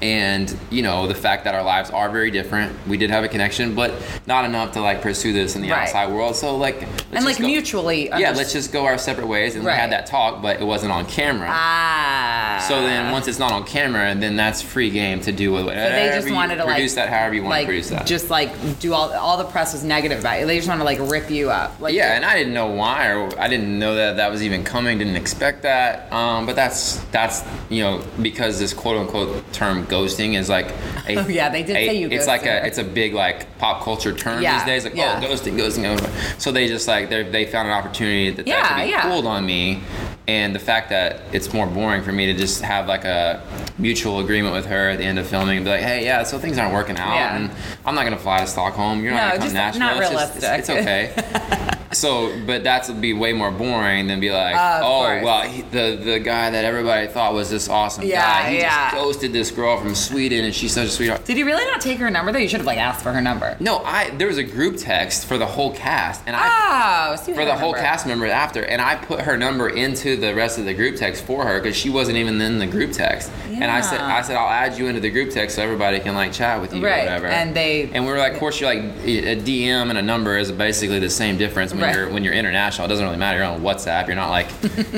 [0.02, 2.76] And you know the fact that our lives are very different.
[2.88, 3.94] We did have a connection, but
[4.28, 5.84] not enough to like pursue this in the Right.
[5.84, 6.36] outside world.
[6.36, 8.10] So like, and like go- mutually.
[8.10, 9.56] Yeah, let's just go our separate ways.
[9.56, 11.50] And we had that talk, but it wasn't on camera.
[11.52, 12.66] Ah.
[12.68, 15.90] So then, once it's not on camera, then that's free game to do with whatever.
[15.90, 18.06] So they just wanted to produce like that however you want like, to produce that.
[18.06, 20.46] Just like do all all the press was negative about you.
[20.46, 21.80] They just want to like rip you up.
[21.80, 24.64] Like yeah, and I didn't know why, or I didn't know that that was even
[24.64, 24.98] coming.
[24.98, 26.12] Didn't expect that.
[26.12, 30.67] Um, but that's that's you know because this quote unquote term ghosting is like.
[31.08, 33.13] A, Oh, yeah, they did a- say you It's like ghosted a it's a big
[33.13, 34.84] like pop culture term Yeah, these days.
[34.84, 35.21] Like oh, yeah.
[35.23, 35.84] oh ghosting, ghosting.
[35.97, 36.39] ghosting.
[36.41, 39.02] So they just like they they found an opportunity that Yeah, that could be yeah.
[39.10, 39.82] pulled on me.
[40.28, 43.42] And the fact that it's more boring for me to just have like a
[43.78, 46.38] mutual agreement with her at the end of filming and be like, hey, yeah, so
[46.38, 47.36] things aren't working out, Yeah.
[47.38, 47.52] and
[47.86, 49.04] I'm not gonna fly to Stockholm.
[49.04, 49.80] You're No, not gonna come to Nashville.
[49.80, 51.13] not It's just- it's- realistic.
[51.16, 51.74] it's okay.
[51.94, 55.24] So, but that's would be way more boring than be like, Of oh, course.
[55.24, 58.92] well, he, the the guy that everybody thought was this awesome Yeah, guy, he yeah.
[58.92, 61.24] just ghosted this girl from Sweden, and she's such a sweetheart.
[61.24, 62.40] Did you really not take her number though?
[62.40, 63.56] You should have like asked for her number.
[63.62, 67.34] No, I there was a group text for the whole cast, and I Oh, so
[67.34, 67.80] for the whole number.
[67.88, 71.23] cast member after, and I put her number into the rest of the group text
[71.23, 73.32] for her because she wasn't even in the group text.
[73.49, 76.13] And I said, I said I'll add you into the group text so everybody can
[76.15, 77.27] like chat with you Right, or whatever.
[77.27, 80.38] and they- and we were like, of course, you're like a DM and a number
[80.38, 81.95] is basically the same difference when Right.
[81.95, 82.86] you're when you're international.
[82.86, 83.38] It doesn't really matter.
[83.39, 84.08] You're on WhatsApp.
[84.08, 84.47] You're not like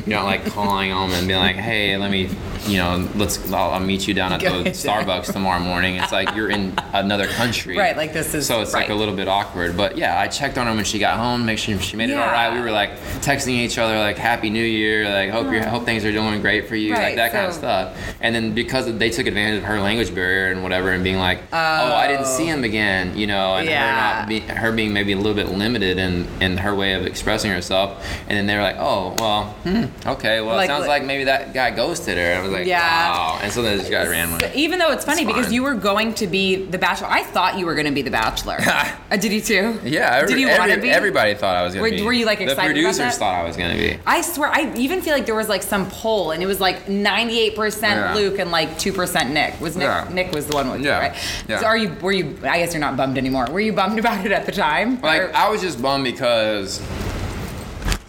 [0.07, 2.29] you're not like calling them and being like, hey, let me,
[2.67, 4.69] you know, let's I'll, I'll meet you down at the Gotcha.
[4.71, 5.95] Starbucks tomorrow morning.
[5.95, 7.77] It's like you're in another country.
[7.77, 9.77] Right, like this is- so it's like a little bit awkward.
[9.77, 12.17] But yeah, I checked on her when she got home, make sure she made it
[12.17, 12.53] all right.
[12.53, 16.05] We were like texting each other like Happy New Year, like hope you hope things
[16.05, 17.97] are doing great for you, Right, like that kind of stuff.
[18.21, 21.39] And then because they took advantage of her language barrier and whatever, and being like,
[21.51, 23.79] oh, I didn't see him again, you know, and Yeah.
[24.15, 27.05] her not be, her being maybe a little bit limited in in her way of
[27.05, 28.05] expressing herself.
[28.27, 31.25] And then they were like, oh, well, hmm, okay, well, Like- it sounds like maybe
[31.25, 32.35] that guy ghosted her.
[32.39, 32.79] I was like, Yeah.
[32.81, 33.39] wow.
[33.41, 34.55] And so then this guy ran with it.
[34.55, 35.53] Even though it's funny It's because fine.
[35.53, 38.11] you were going to be the Bachelor, I thought you were going to be the
[38.11, 38.57] Bachelor.
[38.61, 39.79] uh, did you too?
[39.83, 40.89] Yeah, every, did you every- want to be?
[40.89, 42.01] everybody thought I was gonna be.
[42.01, 43.97] were you, like, excited The producers thought I was gonna be.
[44.05, 46.85] I swear, I even feel like there was like some poll, and it was like
[46.87, 48.13] 98% Yeah.
[48.15, 49.59] Luke and like 2% Nick.
[49.61, 49.85] Was Nick?
[49.85, 50.07] Yeah.
[50.11, 51.15] Nick was the one with you, right?
[51.47, 51.59] Yeah.
[51.59, 51.89] So are you?
[52.01, 52.37] Were you?
[52.43, 53.47] I guess you're not bummed anymore.
[53.51, 54.99] Were you bummed about it at the time?
[55.01, 56.81] Like Or- I was just bummed because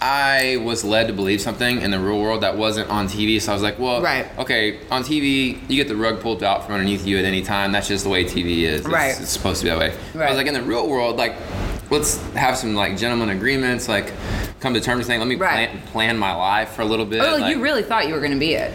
[0.02, 3.40] I was led to believe something in the real world that wasn't on TV.
[3.40, 4.26] So I was like, well, Right.
[4.38, 7.70] okay, on TV you get the rug pulled out from underneath you at any time.
[7.70, 8.80] That's just the way TV is.
[8.80, 9.10] It's, Right.
[9.20, 9.92] It's supposed to be that way.
[10.14, 11.34] I was like, in the real world, like,
[11.90, 14.12] let's have some like gentleman agreements, like
[14.60, 15.18] come to terms with things.
[15.18, 15.70] Let me Right.
[15.70, 17.20] plan, plan my life for a little bit.
[17.22, 18.72] oh, like- you really thought you were going to be it.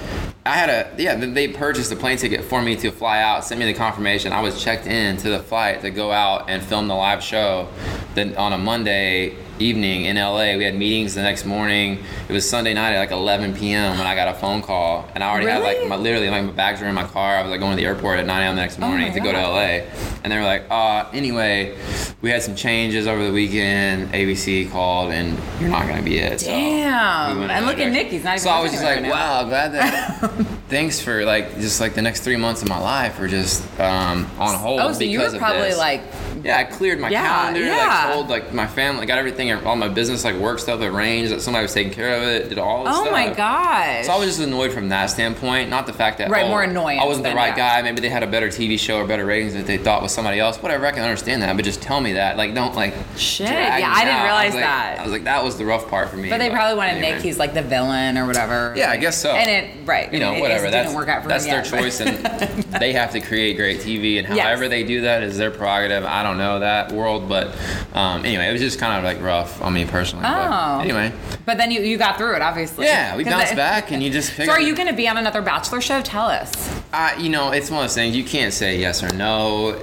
[0.47, 1.15] I had a yeah.
[1.15, 3.43] They purchased a plane ticket for me to fly out.
[3.43, 4.31] Sent me the confirmation.
[4.31, 7.67] I was checked in to the flight to go out and film the live show.
[8.13, 12.03] Then on a Monday evening in LA, we had meetings the next morning.
[12.27, 13.97] It was Sunday night at like 11 p.m.
[13.97, 16.51] when I got a phone call, and I already had like my literally like my
[16.51, 17.37] bags were in my car.
[17.37, 18.55] I was like going to the airport at 9 a.m.
[18.55, 19.85] the next morning Oh to go to LA,
[20.23, 21.77] and they were like, uh, anyway,
[22.21, 24.11] we had some changes over the weekend.
[24.13, 26.41] ABC called, and you're not gonna be it.
[26.41, 27.39] So Damn.
[27.39, 29.73] we And look at he's not even So I was just like, right wow, glad
[29.73, 30.21] that.
[30.69, 34.29] thanks for like just like the next three months of my life were just um,
[34.39, 34.81] on hold.
[34.81, 36.01] Oh, so you were probably like,
[36.43, 37.61] Yeah, I cleared my Yeah, calendar.
[37.61, 37.75] yeah.
[38.05, 41.31] Like told like my family, got everything, all my business like work stuff arranged.
[41.31, 42.49] That somebody was taking care of it.
[42.49, 42.83] Did all.
[42.85, 43.11] This oh stuff.
[43.11, 44.05] my gosh.
[44.05, 46.63] So I was just annoyed from that standpoint, not the fact that Right, oh, more
[46.63, 47.79] annoyance I wasn't the right yeah.
[47.79, 47.81] guy.
[47.81, 50.39] Maybe they had a better TV show or better ratings that they thought was somebody
[50.39, 50.57] else.
[50.61, 52.37] Whatever, I can understand that, but just tell me that.
[52.37, 52.93] Like, don't like.
[53.17, 54.23] Shit, yeah, I didn't out.
[54.23, 54.99] realize was like- that.
[54.99, 56.29] I was like, that was the rough part for me.
[56.29, 57.13] but they probably wanted anyway.
[57.13, 57.21] Nick.
[57.23, 58.73] He's like the villain or whatever.
[58.75, 59.31] Yeah, I guess so.
[59.31, 60.11] And it, right.
[60.13, 60.65] you know, it, whatever.
[60.65, 62.17] It that's didn't work out for that's their yet, choice, and
[62.79, 64.39] they have to create great TV, and Yes.
[64.45, 66.03] however they do that is their prerogative.
[66.05, 67.47] I don't know that world, but
[67.93, 70.25] um, anyway, it was just kind of like rough on me personally.
[70.27, 70.29] Oh.
[70.77, 71.13] But anyway,
[71.45, 72.85] But then you, you got through it, obviously.
[72.85, 74.35] yeah, we bounced back, and you just.
[74.35, 76.01] So are you going to be on another Bachelor show?
[76.01, 76.51] Tell us.
[76.93, 79.75] Uh, you know, it's one of those things you can't say yes or no.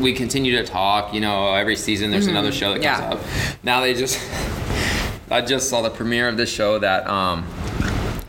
[0.00, 1.12] We continue to talk.
[1.14, 3.12] You know, every season there's another show that comes Mm-hmm.
[3.12, 3.18] Yeah.
[3.18, 3.64] up.
[3.64, 4.18] Now they just,
[5.30, 7.46] I just saw the premiere of this show that um,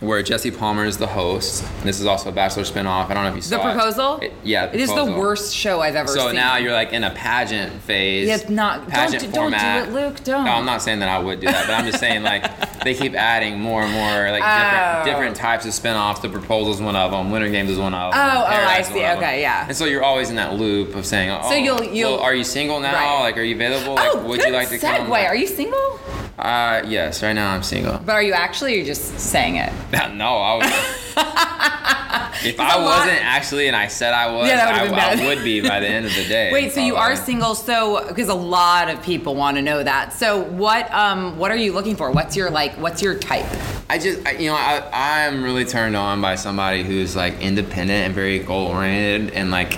[0.02, 1.64] where Jesse Palmer is the host.
[1.84, 3.10] This is also a Bachelor spinoff.
[3.10, 3.74] I don't know if you The saw it.
[3.74, 4.20] The proposal?
[4.22, 5.20] It- yeah, It is the Proposal.
[5.20, 6.18] worst show I've ever seen.
[6.22, 8.28] So now you're like in a pageant phase.
[8.28, 9.88] Yeah, it's not- don't pageant do- don't do format.
[9.88, 10.44] it, Luke, don't.
[10.46, 12.44] No, I'm not saying that I would do that, but I'm just saying like
[12.84, 15.06] they keep adding more and more like different Oh.
[15.06, 16.20] different types of spin-offs.
[16.22, 17.32] The proposal's one of them.
[17.32, 18.20] Winter Games is one of them.
[18.22, 18.94] Oh, oh, I see.
[18.94, 19.18] one of them.
[19.20, 19.66] Okay, yeah.
[19.68, 22.34] And so you're always in that loop of saying, oh, So you'll- you'll- well, are
[22.34, 22.94] you single now?
[22.94, 23.22] Right.
[23.22, 23.96] Like, are you available?
[23.96, 24.82] Like, oh, would good you like to segue.
[24.98, 25.12] come?
[25.12, 26.00] Are you single?
[26.40, 27.22] Uh, yes.
[27.22, 28.00] Right now I'm single.
[28.04, 28.74] But are you actually?
[28.74, 29.72] Or you're just saying it.
[30.14, 31.48] no, I was.
[32.44, 35.22] if I lot- wasn't actually, and I said I was, Yeah, I.
[35.22, 36.52] I would be by the end of the day.
[36.54, 37.56] Wait, so you are single?
[37.56, 40.14] So because a lot of people want to know that.
[40.14, 42.12] So what um what are you looking for?
[42.12, 42.74] What's your like?
[42.74, 43.46] What's your type?
[43.90, 48.06] I just, I, you know, I, I'm really turned on by somebody who's like independent
[48.06, 49.78] and very goal oriented and like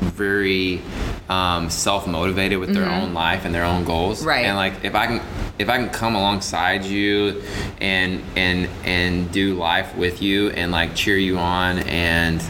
[0.00, 0.80] very
[1.32, 4.18] um, self motivated with their own life and their own goals.
[4.20, 4.28] Mm-hmm.
[4.28, 4.44] Right.
[4.46, 5.20] And like, if I can,
[5.58, 7.42] if I can come alongside you
[7.80, 12.42] and and and do life with you and like cheer you on and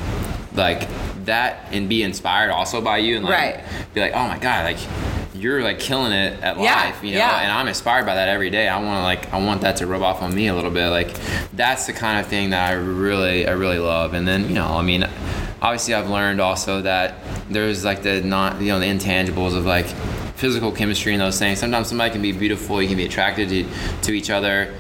[0.55, 0.89] like
[1.25, 3.65] that and be inspired also by you and like Right.
[3.95, 4.79] be like, oh my god, like.
[5.35, 7.41] You're like killing it at Yeah, life, you know, yeah.
[7.41, 8.69] and I'm inspired by that every day.
[8.69, 10.89] I want to like I want that to rub off on me a little bit.
[10.91, 11.17] Like
[11.55, 14.13] that's the kind of thing that I really I really love.
[14.15, 15.09] And then you know I mean,
[15.63, 17.15] obviously I've learned also that
[17.49, 19.87] there's like the not you know the intangibles of like
[20.37, 21.61] physical chemistry and those things.
[21.61, 23.67] Sometimes somebody can be beautiful, you can be attracted to
[24.03, 24.75] to each other,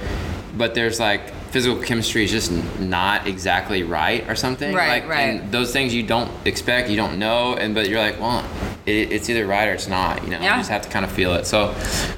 [0.57, 4.75] but there's like physical chemistry is just not exactly right or something.
[4.75, 5.21] Right, like, right.
[5.21, 8.45] And those things you don't expect, you don't know, and but you're like, well,
[8.87, 10.23] it, it's either right or it's not.
[10.25, 10.55] You know, Yeah.
[10.55, 11.47] you just have to kind of feel it.
[11.47, 11.75] So,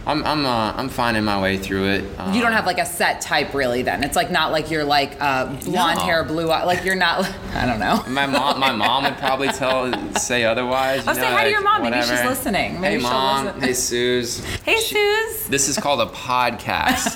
[0.07, 2.05] I'm I'm uh, I'm finding my way through it.
[2.19, 3.83] Um, You don't have like a set type really.
[3.83, 6.05] Then it's like not like you're like uh, blonde No.
[6.05, 6.65] hair, blue eye.
[6.65, 7.29] Like you're not.
[7.55, 8.03] I don't know.
[8.09, 11.05] My mom, my mom would probably tell, say otherwise.
[11.05, 11.83] you Oh, say know, hi to your mom.
[11.83, 12.81] Maybe she's listening.
[12.81, 13.61] Maybe hey mom, listen.
[13.63, 14.45] hey Suze.
[14.65, 15.49] Hey, Suze.
[15.49, 17.15] This is called a podcast.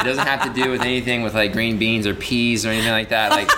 [0.00, 2.92] it doesn't have to do with anything with like green beans or peas or anything
[2.92, 3.30] like that.
[3.32, 3.50] Like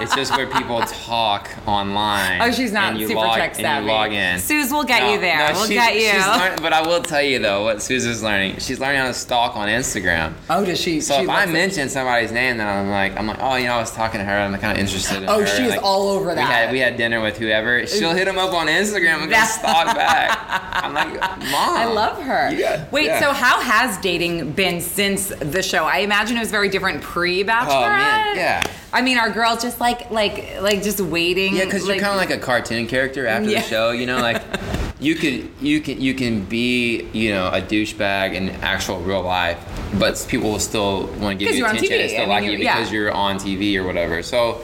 [0.00, 2.40] it's just where people talk online.
[2.40, 3.86] Oh, she's not and super log, tech And savvy.
[3.86, 4.38] you log in.
[4.38, 5.52] Suze, we'll get you there.
[5.52, 6.10] we'll she's- get you.
[6.12, 8.58] she's but I will tell you though, what Suze is learning.
[8.58, 10.32] She's learning how to stalk on Instagram.
[10.50, 11.00] oh, does she?
[11.00, 13.74] So she if I mention somebody's name, then I'm like, I'm like, oh, you know,
[13.74, 14.32] I was talking to her.
[14.36, 15.46] I'm kind of interested in Oh, her.
[15.46, 16.50] she Like, all over We that.
[16.50, 17.86] had we had dinner with whoever.
[17.86, 20.38] She'll hit him up on Instagram and go stalk back.
[20.84, 21.76] I'm like, mom.
[21.76, 22.56] I love her.
[22.58, 23.20] Got- Wait, yeah.
[23.20, 25.84] so how has dating been since the show?
[25.84, 27.66] I imagine it was very different pre-Bachelorette.
[27.68, 28.62] Oh, man, yeah.
[28.92, 31.54] I mean, our girls just like like like like just waiting?
[31.56, 33.60] Yeah, because you're kind of like a cartoon character after Yeah.
[33.60, 34.42] the show, you know, like
[35.04, 39.58] you can you can you can be you know a douchebag in actual real life,
[39.98, 42.50] but people will still want to give you attention and still I mean, like you
[42.52, 42.76] you're- yeah.
[42.78, 44.22] because you're on TV or whatever.
[44.22, 44.62] So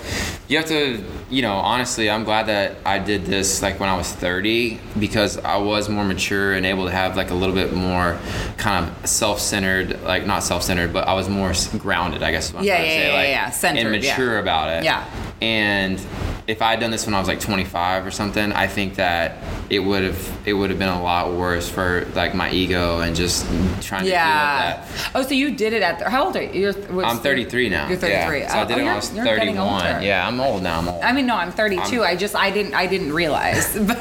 [0.48, 3.96] you have to you know honestly, I'm glad that I did this like when I
[3.96, 7.74] was 30 because I was more mature and able to have like a little bit
[7.74, 8.18] more
[8.56, 12.48] kind of self-centered, like not self-centered, but I was more grounded, I guess.
[12.48, 14.10] is what I'm Yeah, yeah, say, yeah, like, yeah, centered, and yeah.
[14.12, 14.84] mature about it.
[14.84, 15.04] Yeah.
[15.42, 16.00] And
[16.46, 19.38] if I had done this when I was like 25 or something, I think that
[19.70, 23.14] it would have it would have been a lot worse for like my ego and
[23.14, 23.46] just
[23.80, 24.72] trying to Yeah.
[24.72, 25.10] deal with that.
[25.14, 26.00] Oh, so you did it at.
[26.00, 26.72] The, how old are you?
[26.72, 27.88] You're, I'm 33 now.
[27.88, 28.40] You're 33.
[28.40, 28.52] Yeah.
[28.52, 30.02] So I did oh, it when I was you're getting 31.
[30.02, 30.78] Yeah, I'm old now.
[30.78, 31.02] I'm old.
[31.02, 32.02] I mean, no, I'm 32.
[32.02, 33.78] i just I didn't I didn't realize.
[33.90, 33.98] But,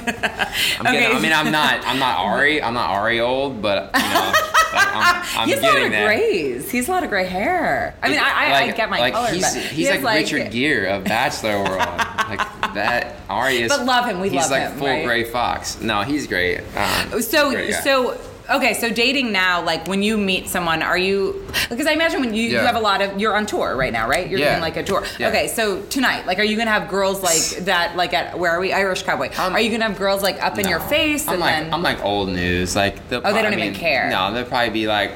[0.79, 2.61] I'm getting, I mean, I'm not I'm not Ari.
[2.61, 4.33] I'm not Ari old, but you know,
[4.73, 6.71] like, I'm, I'm He's a lot of grays.
[6.71, 7.95] He's a lot of gray hair.
[8.01, 10.25] I mean, I, I, I get my like color, he's, but he's he has, like,
[10.25, 11.79] Richard Gere of Bachelor World.
[11.79, 13.15] like that.
[13.29, 13.69] Ari is.
[13.69, 15.05] But love him, we he's love like him, full right?
[15.05, 15.58] gray fox.
[15.81, 16.59] No, he's great.
[16.75, 18.19] Um, So great so
[18.51, 21.45] okay, so dating now, like when you meet someone, are you?
[21.69, 24.07] Because I imagine when you, you have a lot of you're on tour right now,
[24.07, 24.27] right?
[24.27, 24.49] You're Yeah.
[24.51, 25.03] doing like a tour.
[25.19, 25.27] Yeah.
[25.29, 27.95] Okay, so tonight, like, are you gonna have girls like that?
[27.95, 28.73] Like at where are we?
[28.73, 29.29] Irish Cowboy.
[29.37, 31.73] Um, are you gonna have girls like up in your face I'm and like then?
[31.73, 32.75] I'm like old news.
[32.75, 34.09] Like Oh, they don't I even mean, care.
[34.09, 35.11] No, they'll probably be like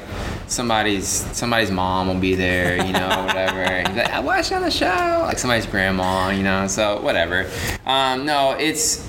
[0.46, 3.64] somebody's somebody's mom will be there, you know, whatever.
[3.94, 5.22] Like, I watched you on the show.
[5.24, 6.66] Like somebody's grandma, you know.
[6.66, 7.48] So whatever.
[7.86, 9.08] Um, no, it's.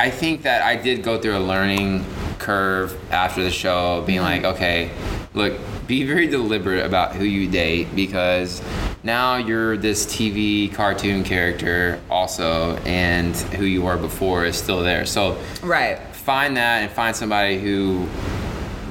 [0.00, 2.04] I think that I did go through a learning
[2.38, 4.54] curve after the show, being like, Mm-hmm.
[4.54, 4.90] okay,
[5.34, 5.58] look,
[5.88, 8.62] be very deliberate about who you date because
[9.02, 15.04] now you're this TV cartoon character also, and who you were before is still there.
[15.06, 15.98] So right.
[16.14, 18.06] find that and find somebody who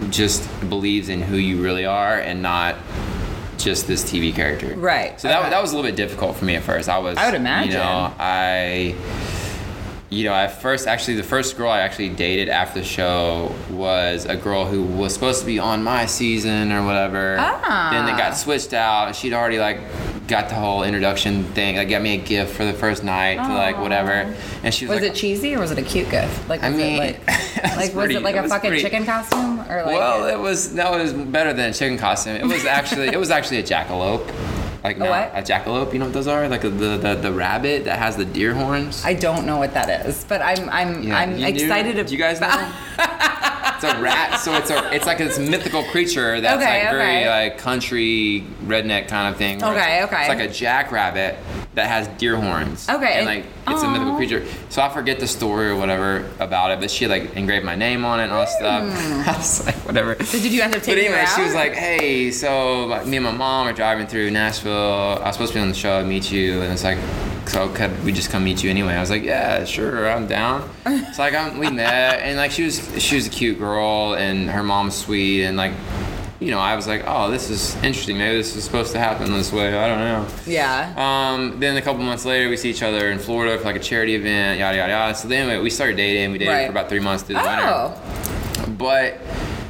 [0.09, 2.75] just believes in who you really are and not
[3.57, 4.75] just this TV character.
[4.75, 6.89] Right, So that, that was a little bit difficult for me at first.
[6.89, 7.17] I was.
[7.17, 7.71] I would imagine.
[7.71, 8.95] You know, I.
[10.09, 14.23] You know, at first, actually, the first girl I actually dated after the show was
[14.23, 17.35] a girl who was supposed to be on my season or whatever.
[17.37, 17.89] Ah.
[17.91, 19.13] Then they got switched out.
[19.17, 19.81] She'd already like
[20.29, 21.75] got the whole introduction thing.
[21.75, 24.33] Like, got me a gift for the first night to like whatever.
[24.63, 26.47] And she was, Was like, it cheesy or was it a cute gift?
[26.47, 28.69] Like, I was mean, it like, was like was pretty- it like it a fucking
[28.69, 29.87] pretty- chicken costume or like?
[29.97, 32.37] well, it was no, it was better than a chicken costume.
[32.37, 34.25] It was actually it was actually a jackalope.
[34.87, 35.31] Like what?
[35.33, 36.47] a jackalope, you know what those are?
[36.47, 39.03] Like the, the the rabbit that has the deer horns.
[39.03, 41.45] I don't know what that is, but I'm I'm Yeah, I'm knew?
[41.45, 42.05] excited.
[42.05, 42.47] Do you guys know?
[42.99, 47.03] it's a rat, so it's a it's like this mythical creature that's Okay, like very
[47.21, 47.29] okay.
[47.29, 49.61] like country redneck kind of thing.
[49.63, 50.21] Okay, it's, okay.
[50.21, 51.37] It's like a jackrabbit
[51.77, 52.89] that has deer horns.
[52.89, 54.43] Okay, and like it's a mythical creature.
[54.69, 58.03] So I forget the story or whatever about it, but she like engraved my name
[58.03, 58.83] on it and all that stuff.
[58.83, 59.29] Hmm.
[59.29, 60.23] I was like, whatever.
[60.23, 63.05] So did you end up But taking her anyway, she was like, "Hey, so like,
[63.05, 65.19] me and my mom are driving through Nashville.
[65.21, 66.97] I was supposed to be on the show and meet you, and it's like,
[67.45, 70.67] so could we just come meet you anyway?" I was like, "Yeah, sure, I'm down."
[71.13, 74.49] So like, I'm, we met, and like she was she was a cute girl, and
[74.49, 75.73] her mom's sweet, and like,
[76.39, 78.17] you know, I was like, "Oh, this is interesting.
[78.17, 79.75] Maybe this is supposed to happen this way.
[79.77, 80.93] I don't know." yeah.
[80.95, 83.79] Um, then a couple months later, we see each other in Florida for like a
[83.79, 85.15] charity event, yada yada yada.
[85.15, 86.31] So then anyway, we started dating.
[86.31, 86.65] We dated Right.
[86.65, 88.01] for about three months through the winter Oh,
[88.77, 89.17] but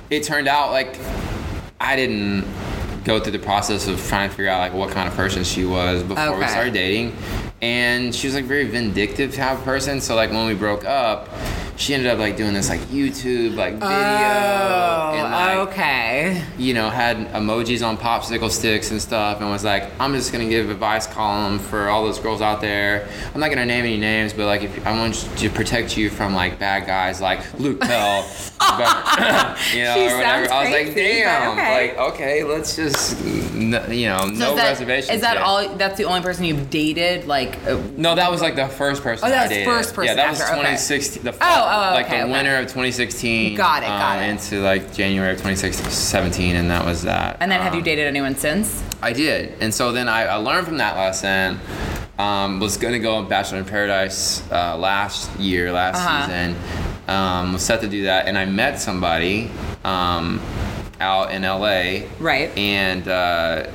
[0.10, 0.97] it turned out like
[1.80, 2.45] I didn't
[3.06, 5.63] go through the process of trying to figure out like what kind of person she
[5.63, 7.15] was before we started dating
[7.62, 11.30] and she was like very vindictive type of person so like when we broke up
[11.77, 16.43] she ended up like doing this like youtube like video and like oh, okay.
[16.57, 20.47] you know, had emojis on popsicle sticks and stuff, and was like, "I'm just gonna
[20.47, 23.07] give advice column for all those girls out there.
[23.33, 26.33] I'm not gonna name any names, but like, if I want to protect you from
[26.33, 30.93] like bad guys like Luke Pell, but, you know, She or whatever." I was like,
[30.93, 31.87] crazy, but "Damn, okay.
[31.87, 35.75] like, okay, let's just, you know, So no is that, reservations." Is that yet." all?
[35.75, 37.27] That's the only person you've dated?
[37.27, 39.27] Like, uh, No, that was like the first person.
[39.27, 39.67] Oh, that I was dated.
[39.67, 40.61] first person Yeah, that was after, okay.
[40.61, 41.23] 2016.
[41.23, 41.35] The Oh,
[41.67, 42.32] oh, like okay, the okay.
[42.32, 43.56] winter of 2016.
[43.56, 44.30] Got it, got um, it.
[44.30, 47.38] Into like January of 2017, and that was that.
[47.39, 48.84] and then have you Um, dated anyone since?
[49.01, 51.60] I did, and so then I, I learned from that lesson.
[52.19, 56.25] Um, was gonna go on Bachelor in Paradise uh, last year, last Uh-huh.
[56.25, 56.56] season.
[57.08, 59.51] Um, was set to do that, and I met somebody
[59.86, 60.41] um,
[60.99, 62.08] out in LA.
[62.19, 62.49] Right.
[62.58, 63.67] And uh,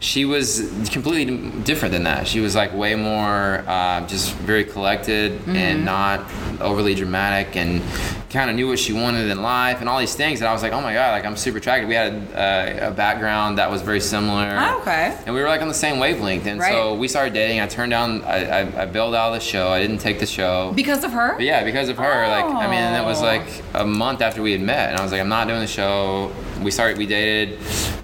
[0.00, 2.26] she was completely different than that.
[2.28, 5.56] She was like way more uh, just very collected Mm-hmm.
[5.56, 6.20] and not
[6.60, 7.82] overly dramatic and
[8.30, 10.40] kind of knew what she wanted in life and all these things.
[10.40, 11.88] And I was like, oh my god, like I'm super attracted.
[11.88, 14.54] We had uh, a background that was very similar.
[14.60, 15.16] Oh, okay.
[15.24, 16.46] And we were like on the same wavelength.
[16.46, 17.60] And so we started dating.
[17.60, 18.22] I turned down.
[18.24, 19.70] I, I, I bailed out of the show.
[19.70, 20.72] I didn't take the show.
[20.74, 21.36] Because of her?
[21.36, 22.24] But yeah, because of her.
[22.24, 22.28] Oh.
[22.28, 23.24] Like, I mean, it was Oh.
[23.24, 25.66] like a month after we had met, and I was like, I'm not doing the
[25.66, 26.30] show.
[26.62, 27.58] We started, we dated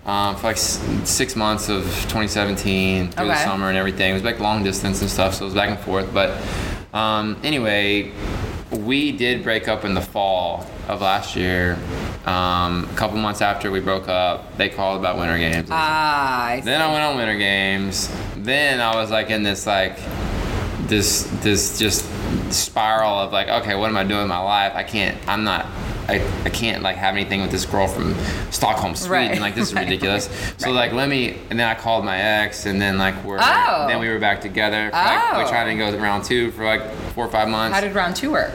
[0.06, 4.10] um, for like s- six months of 2017 through the summer and everything.
[4.10, 6.12] It was like long distance and stuff, so it was back and forth.
[6.14, 6.40] But
[6.94, 8.12] um, anyway,
[8.76, 11.78] we did break up in the fall of last year.
[12.26, 15.68] Um, a couple months after we broke up, they called about winter games.
[15.70, 16.64] Ah, I see.
[16.66, 18.10] Then I went on winter games.
[18.36, 19.98] Then I was like in this like
[20.88, 22.04] this this just
[22.52, 24.72] spiral of like, okay, what am I doing with my life?
[24.74, 25.16] I can't.
[25.28, 25.66] I'm not.
[26.08, 28.14] I, I can't like have anything with this girl from
[28.50, 29.30] Stockholm, Sweden.
[29.32, 30.28] Right, Like this is right, ridiculous.
[30.58, 30.74] So right.
[30.74, 31.38] like let me.
[31.50, 33.86] And then I called my ex, and then like we're Oh.
[33.88, 34.90] then we were back together.
[34.90, 35.42] For, like, Oh.
[35.42, 37.74] we tried to go to round two for like four or five months.
[37.74, 38.52] How did round two work?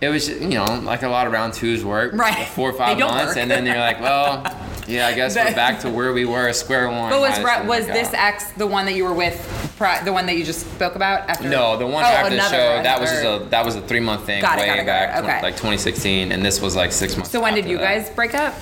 [0.00, 2.14] It was, you know, like a lot of round twos work.
[2.14, 2.46] Right.
[2.54, 3.36] Four or five months, work.
[3.36, 4.42] and then you're like, well,
[4.88, 7.10] yeah, I guess we're back to where we were, square one.
[7.10, 8.32] But was How Ra- does it was this out?
[8.32, 9.36] ex the one that you were with,
[9.80, 11.48] pri- the one that you just spoke about after?
[11.48, 13.80] No, the one Oh, after the another- show, that was just a that was a
[13.80, 15.42] three month thing Got it, way got it, got back, it, okay.
[15.42, 17.30] like 2016, and this was like six months.
[17.30, 17.82] So when did you that.
[18.04, 18.54] guys break up?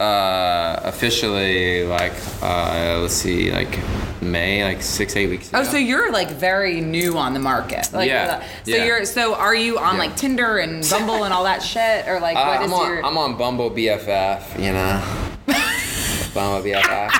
[0.00, 2.12] Uh, officially, like,
[2.42, 3.78] uh, let's see, like
[4.20, 5.50] May, like six, eight weeks.
[5.54, 7.88] Oh, so you're like very new on the market.
[7.92, 8.84] Like, Yeah, uh, So yeah.
[8.84, 10.00] you're so are you on Yeah.
[10.00, 12.88] like Tinder and Bumble and all that shit or like Uh, what is I'm on
[12.88, 13.04] your?
[13.06, 15.00] I'm on Bumble BFF, you know.
[16.34, 17.12] Bumble BFF.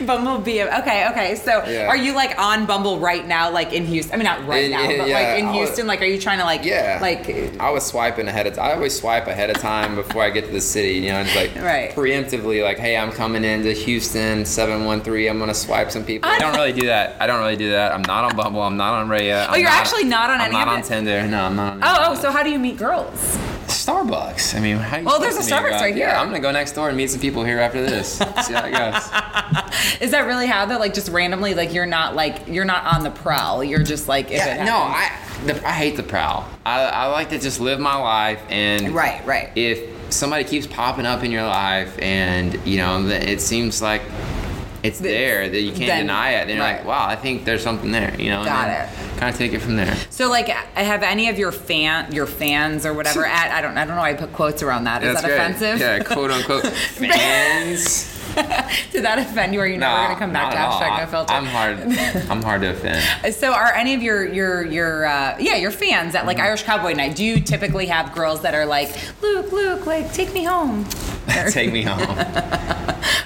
[0.06, 1.34] Bumble be okay, okay.
[1.36, 1.86] So Yeah.
[1.88, 4.14] are you like on Bumble right now, like in Houston?
[4.14, 5.86] I mean, not right In- now, in- but yeah, like in I was- Houston.
[5.86, 6.98] Like, are you trying to like, Yeah.
[7.00, 7.28] like,
[7.60, 8.58] I was swiping ahead of.
[8.58, 10.94] I always swipe ahead of time before I get to the city.
[10.94, 11.94] You know, it's like Right.
[11.94, 15.28] preemptively, like, hey, I'm coming into Houston, seven one three.
[15.28, 16.30] I'm gonna swipe some people.
[16.30, 17.16] I don't really do that.
[17.20, 17.92] I don't really do that.
[17.92, 18.62] I'm not on Bumble.
[18.62, 19.46] I'm not on Raya.
[19.50, 20.84] Oh, you're actually not on I'm any not of on it?
[20.86, 21.22] Tinder.
[21.26, 21.74] No, I'm not.
[21.74, 22.14] On oh, oh.
[22.14, 23.38] So how do you meet girls?
[23.74, 24.54] Starbucks.
[24.54, 26.08] I mean, how you Well, there's a Starbucks right here.
[26.08, 28.18] Yeah, I'm gonna go next door and meet some people here after this.
[28.18, 30.00] See how it goes.
[30.00, 30.78] Is that really how though?
[30.78, 33.62] Like just randomly, like you're not like you're not on the prowl.
[33.62, 34.76] You're just like Yeah, no.
[34.76, 35.10] I
[35.44, 36.48] the, I hate the prowl.
[36.64, 39.50] I, I like to just live my life and Right, right.
[39.54, 44.02] If somebody keeps popping up in your life and you know it seems like
[44.84, 46.76] it's there that you can't Then- deny it, then you're right.
[46.76, 48.14] like, wow, I think there's something there.
[48.20, 48.88] You know, Got it.
[49.18, 49.96] Kind of take it from there.
[50.10, 53.84] So like, have any of your fan, your fans or whatever at I don't I
[53.86, 54.02] don't know.
[54.02, 55.02] why I put quotes around that.
[55.02, 55.34] Is that great.
[55.36, 55.80] offensive?
[55.80, 58.13] Yeah, quote unquote fans.
[58.92, 59.60] Did that offend you?
[59.60, 61.32] Or are you never No, gonna come back to hashtag no filter?
[61.34, 61.78] I'm hard.
[62.30, 63.34] I'm hard to offend.
[63.34, 66.46] So are any of your your your uh, yeah your fans at like Mm-hmm.
[66.46, 67.16] Irish Cowboy Night?
[67.16, 68.90] Do you typically have girls that are like
[69.22, 70.84] Luke, Luke, like take me home?
[71.50, 71.98] Take me home.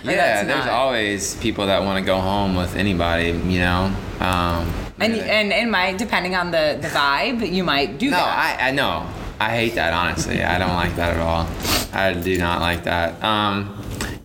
[0.05, 3.31] yeah, there's not- always people that want to go home with anybody.
[3.31, 3.93] You know.
[4.21, 5.23] Um, And yeah.
[5.25, 8.59] and in my depending on the the vibe, you might do No, that.
[8.61, 9.07] I, I know.
[9.41, 10.43] I hate that honestly.
[10.43, 11.47] I don't like that at all.
[11.93, 13.23] I do not like that.
[13.23, 13.75] Um,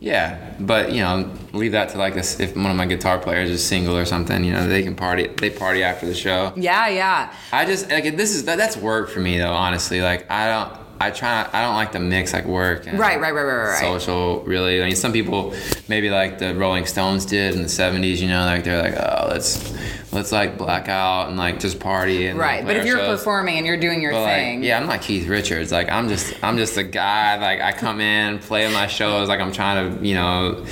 [0.04, 2.38] yeah, but you know, leave that to like this.
[2.38, 5.28] If one of my guitar players is single or something, you know, they can party.
[5.28, 6.52] They party after the show.
[6.58, 7.34] yeah, yeah.
[7.54, 9.54] I just like this is that, that's work for me though.
[9.54, 10.84] Honestly, like I don't.
[11.00, 11.50] I try.
[11.54, 13.80] I don't like to mix like work and Right, right, right, right, right.
[13.80, 14.42] social.
[14.42, 15.54] Really, I mean, some people
[15.88, 18.18] maybe like the Rolling Stones did in the '70s.
[18.18, 19.74] You know, like they're like, oh, let's
[20.14, 23.20] let's like black out and like just party and like, Right, but if you're shows.
[23.20, 25.72] performing and you're doing your But thing, like, yeah, I'm not Keith Richards.
[25.72, 27.38] Like, I'm just, I'm just a guy.
[27.40, 29.28] Like, I come in, play my shows.
[29.28, 30.66] Like, I'm trying to, you know,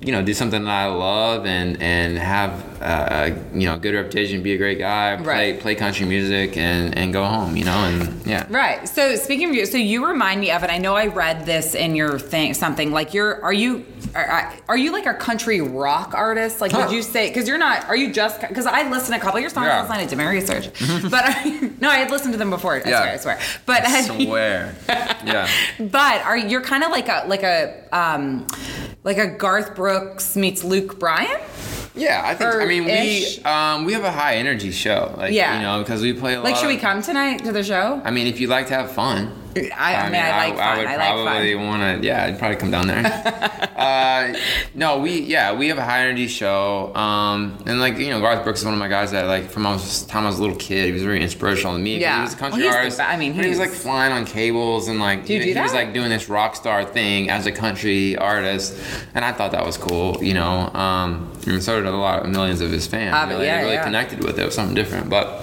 [0.00, 4.42] you know, do something that I love and and have, uh, you know, good reputation,
[4.42, 5.60] be a great guy, play Right.
[5.60, 7.56] play country music, and and go home.
[7.56, 8.46] You know, and yeah.
[8.50, 8.88] Right.
[8.88, 10.70] So speaking of you, so you remind me of it.
[10.70, 13.42] I know I read this in your thing, something like you're.
[13.44, 13.84] Are you?
[14.14, 16.60] Are, are you like a country rock artist?
[16.60, 16.90] Like, would Huh.
[16.90, 17.28] you say?
[17.28, 17.88] Because you're not.
[17.88, 18.40] Are you just?
[18.40, 19.80] Because I listened to a couple of your songs Yeah.
[19.80, 20.00] last night.
[20.00, 20.68] I did my research,
[21.10, 22.74] but I, no, I had listened to them before.
[22.74, 23.00] I Yeah.
[23.00, 23.38] swear, I swear.
[23.66, 24.74] But I swear.
[24.88, 25.48] yeah.
[25.78, 28.46] but are you're kind of like a like a um
[29.04, 31.40] like a Garth Brooks meets Luke Bryan?
[31.94, 32.54] Yeah, I think.
[32.54, 35.14] I mean, we um we have a high energy show.
[35.16, 35.56] Like, Yeah.
[35.56, 36.44] You know, because we play a lot.
[36.44, 38.00] Like, should we come tonight to the show?
[38.04, 39.30] I mean, if you'd like to have fun.
[39.56, 40.78] I, I mean, I, like fun.
[40.78, 41.66] would I like probably fun.
[41.66, 42.06] want to.
[42.06, 43.04] Yeah, I'd probably come down there.
[43.76, 44.34] uh,
[44.74, 48.44] no, we yeah we have a high energy show, um, and like you know Garth
[48.44, 50.42] Brooks is one of my guys that like from I was, time I was a
[50.42, 51.98] little kid, he was very inspirational to me.
[51.98, 52.16] Yeah.
[52.16, 53.00] he was a country Well, the artist.
[53.00, 55.74] I mean, but he was like flying on cables and like you know, he was
[55.74, 58.78] like doing this rock star thing as a country artist,
[59.14, 60.22] and I thought that was cool.
[60.22, 63.14] You know, um, and so did a lot of millions of his fans.
[63.14, 63.84] Uh, really, yeah, they really yeah.
[63.84, 64.42] connected with it.
[64.42, 65.42] It was something different, but.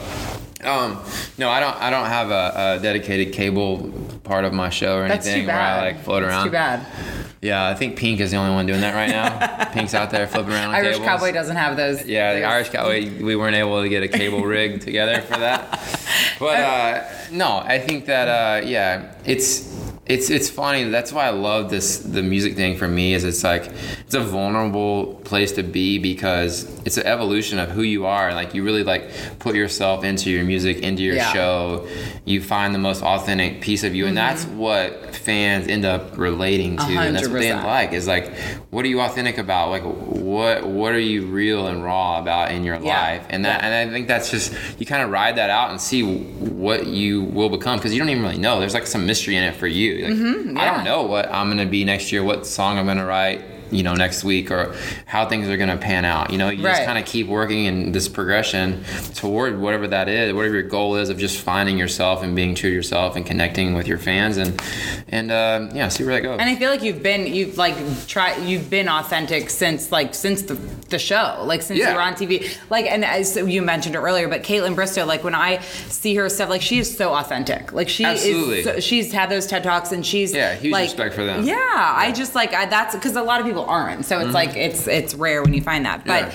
[0.64, 1.02] Um,
[1.38, 1.76] no, I don't.
[1.78, 3.92] I don't have a, a dedicated cable
[4.24, 5.58] part of my show or That's anything too where.
[5.62, 6.46] I like float That's around.
[6.46, 6.86] too bad.
[7.42, 9.66] Yeah, I think Pink is the only one doing that right now.
[9.72, 10.72] Pink's out there flipping around.
[10.76, 11.08] Irish cables.
[11.08, 12.06] Cowboy doesn't have those.
[12.06, 13.24] Yeah, the Irish Cowboy.
[13.24, 15.80] We weren't able to get a cable rig together for that.
[16.40, 18.28] But uh, no, I think that
[18.64, 20.86] uh, yeah, it's it's it's funny.
[20.86, 23.72] That's why I love this the music thing for me is it's like
[24.06, 28.34] it's a vulnerable place to be because it's an evolution of who you are.
[28.34, 31.32] Like you really like put yourself into your music, into your Yeah.
[31.32, 31.88] show.
[32.26, 34.36] You find the most authentic piece of you, and mm-hmm.
[34.36, 37.94] that's what fans end up relating to, and that's what they like.
[37.94, 38.34] Is like,
[38.72, 39.70] what are you authentic about?
[39.70, 43.00] Like, what what are you real and raw about in your Yeah.
[43.02, 43.26] life?
[43.30, 43.68] And that, Yeah.
[43.68, 47.24] and I think that's just you kind of ride that out and see what you
[47.24, 48.60] will become because you don't even really know.
[48.60, 49.96] There's like some mystery in it for you.
[50.06, 50.58] Like, I Mm-hmm.
[50.58, 50.76] yeah.
[50.76, 53.42] don't know what I'm gonna be next year, what song I'm gonna write.
[53.72, 56.32] You know, next week or how things are gonna pan out.
[56.32, 58.84] You know, you just kind of keep working in this progression
[59.16, 62.70] toward whatever that is, whatever your goal is of just finding yourself and being true
[62.70, 64.62] to yourself and connecting with your fans and
[65.10, 66.40] and uh, yeah, see where that goes.
[66.40, 67.76] And I feel like you've been you've like
[68.08, 70.56] try you've been authentic since like since the
[70.90, 71.90] the show like since Yeah.
[71.90, 75.24] you were on TV like and as you mentioned it earlier but Kaitlyn Bristowe like
[75.24, 75.60] when I
[75.90, 78.60] see her stuff like she is so authentic like she Absolutely.
[78.60, 81.44] is so, she's had those TED talks and she's Yeah, huge like, respect for them.
[81.46, 81.56] yeah,
[81.96, 84.34] I just like I, that's because a lot of people aren't so it's mm-hmm.
[84.34, 86.34] like it's it's rare when you find that but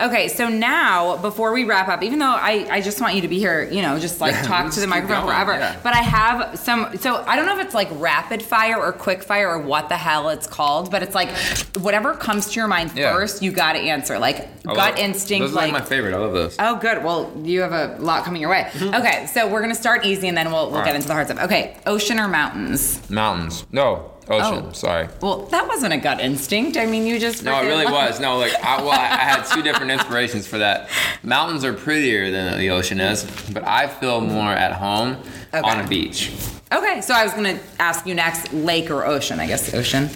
[0.00, 3.28] okay so now before we wrap up even though I I just want you to
[3.28, 5.78] be here you know just like talk Let's to the microphone going, forever yeah.
[5.82, 6.96] but I have some.
[6.98, 9.96] So I don't know if it's like rapid fire or quick fire or what the
[9.96, 11.30] hell it's called, but it's like
[11.78, 13.12] whatever comes to your mind Yeah.
[13.12, 14.18] first, you got to answer.
[14.18, 15.42] Like I gut love- instinct.
[15.42, 16.14] Those are like like my favorite.
[16.14, 16.56] I love those.
[16.58, 17.02] Oh, good.
[17.02, 18.68] Well, you have a lot coming your way.
[18.72, 18.94] Mm-hmm.
[18.94, 20.96] Okay, so we're gonna start easy and then we'll, we'll All get right.
[20.96, 21.42] into the hard stuff.
[21.42, 23.08] Okay, ocean or mountains?
[23.10, 23.66] Mountains.
[23.72, 24.66] No, Oh, ocean.
[24.68, 24.72] Oh.
[24.72, 25.08] Sorry.
[25.20, 26.76] Well, that wasn't a gut instinct.
[26.76, 28.20] I mean, you just No, it really was.
[28.20, 30.88] No, like I, well, I, I had two different inspirations for that.
[31.22, 35.16] Mountains are prettier than the ocean is, but I feel more at home
[35.54, 35.68] Okay.
[35.68, 36.30] on a beach.
[36.72, 39.38] Okay, so I was gonna ask you next, lake or ocean?
[39.38, 40.08] I guess ocean.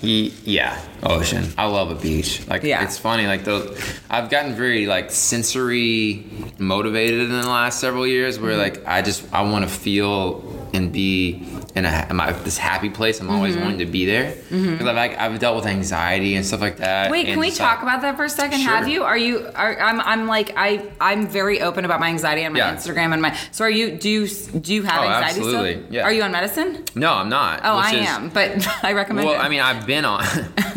[0.00, 1.52] Yeah, ocean.
[1.58, 2.46] I love a beach.
[2.46, 2.84] Like Yeah.
[2.84, 3.26] it's funny.
[3.26, 3.76] Like those,
[4.08, 6.24] I've gotten very like sensory
[6.58, 8.38] motivated in the last several years.
[8.38, 8.60] Where Mm-hmm.
[8.60, 11.44] like I just I want to feel and be
[11.74, 13.20] in a in my, this happy place.
[13.20, 13.62] I'm always Mm-hmm.
[13.64, 17.10] wanting to be there because I've like, I've dealt with anxiety and stuff like that.
[17.10, 18.60] Wait, can we talk like- about that for a second?
[18.60, 18.70] Sure.
[18.76, 19.02] Have you?
[19.04, 19.50] Are you?
[19.54, 20.00] Are, I'm.
[20.00, 20.88] I'm like I.
[21.00, 22.74] I'm very open about my anxiety on my Yeah.
[22.74, 23.36] Instagram and my.
[23.50, 23.96] So are you?
[23.96, 24.28] Do you?
[24.60, 25.72] Do you have Oh, anxiety absolutely.
[25.84, 25.94] still?
[25.94, 26.02] Yeah.
[26.04, 26.84] Are you on medicine?
[26.94, 27.60] No, I'm not.
[27.64, 29.44] Oh, I is- am, but I recommend Well, it.
[29.44, 30.24] I mean, I've been on,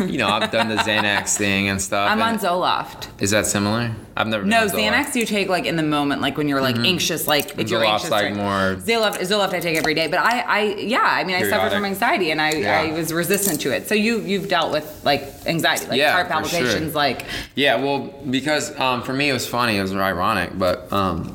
[0.00, 2.10] you know, I've done the Xanax thing and stuff.
[2.10, 3.08] I'm on Zoloft.
[3.20, 3.92] Is that similar?
[4.16, 4.44] I've never.
[4.46, 7.68] No, Xanax you take like in the moment, like when you're like anxious, like if
[7.70, 8.10] you're Zoloft's anxious.
[8.10, 11.36] like or- more- Zoloft, Zoloft I take every day, but I, I, yeah, I mean,
[11.36, 11.72] I suffer Periodic.
[11.76, 12.80] from anxiety and I, Yeah.
[12.80, 13.88] I was resistant to it.
[13.88, 16.60] So you, you've dealt with like anxiety, like Yeah, heart for sure.
[16.60, 20.90] palpitations, like Yeah, well, because um, for me it was funny, it was ironic, but
[20.92, 21.30] um,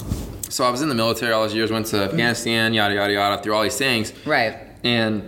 [0.51, 3.41] so I was in the military all those years, went to Afghanistan, yada yada yada,
[3.41, 4.57] through all these things, right.
[4.83, 5.23] and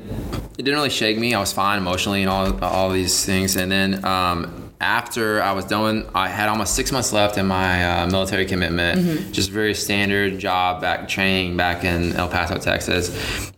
[0.57, 1.33] it didn't really shake me.
[1.33, 4.03] I was fine emotionally and all all these things, and then.
[4.05, 8.45] Um, after I was done, I had almost six months left in my uh, military
[8.45, 9.33] commitment.
[9.33, 13.09] Just very standard job back training back in El Paso, Texas.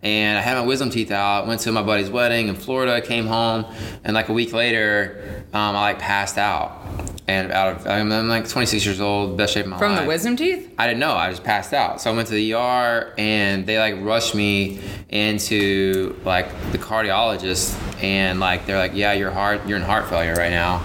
[0.03, 1.47] And I had my wisdom teeth out.
[1.47, 3.01] Went to my buddy's wedding in Florida.
[3.01, 3.65] Came home,
[4.03, 7.14] and like a week later, um, I like passed out.
[7.27, 9.99] And out of I'm, I'm like 26 years old, best shape of my From life.
[9.99, 10.71] From the wisdom teeth?
[10.77, 11.13] I didn't know.
[11.13, 11.99] I just passed out.
[11.99, 17.75] So I went to the ER and they like rushed me into like the cardiologist
[18.03, 20.83] and like they're like, yeah, your heart, you're in heart failure right now.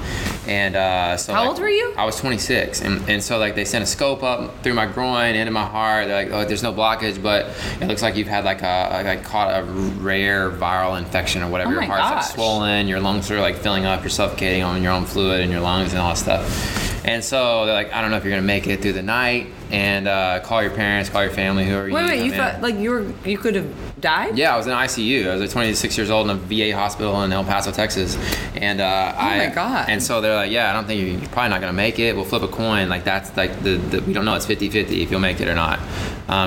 [0.50, 1.94] And uh, so How like, old were you?
[1.96, 5.36] I was 26, and, and so like they sent a scope up through my groin
[5.36, 6.08] into my heart.
[6.08, 7.46] They're like, oh, there's no blockage, but
[7.80, 11.70] it looks like you've had like a like caught a rare viral infection or whatever.
[11.70, 12.24] Oh your heart's gosh.
[12.24, 15.52] like swollen, your lungs are like filling up, you're suffocating on your own fluid in
[15.52, 17.06] your lungs and all that stuff.
[17.06, 19.46] And so they're like, I don't know if you're gonna make it through the night,
[19.70, 21.94] and uh, call your parents, call your family, whoever you.
[21.94, 22.38] Wait, wait, you in.
[22.38, 24.36] thought like you were, you could have died?
[24.36, 25.28] Yeah, I was in ICU.
[25.28, 28.16] I was like 26 years old in a VA hospital in El Paso, Texas,
[28.56, 29.38] and uh, Oh I.
[29.48, 29.88] my God.
[29.88, 32.16] And so they're like, "Yeah, I don't think you're, you're probably not gonna make it.
[32.16, 32.88] We'll flip a coin.
[32.88, 34.34] Like that's like the, the we don't know.
[34.34, 35.78] It's 50-50 if you'll make it or not,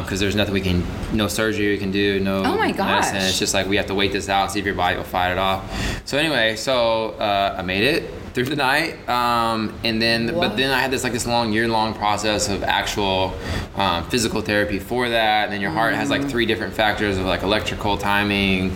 [0.04, 2.40] because there's nothing we can, no surgery we can do, no.
[2.40, 2.76] Oh my medicine.
[2.78, 3.14] gosh.
[3.16, 5.32] It's just like we have to wait this out, see if your body will fight
[5.32, 5.64] it off.
[6.08, 10.50] So anyway, so uh, I made it through the night, um, and then What?
[10.50, 13.34] but then I had this like this long year long process of actual
[13.76, 15.46] um, physical therapy for that.
[15.46, 16.12] And then your heart has Mm.
[16.12, 18.72] like three different factors of like electrical timing,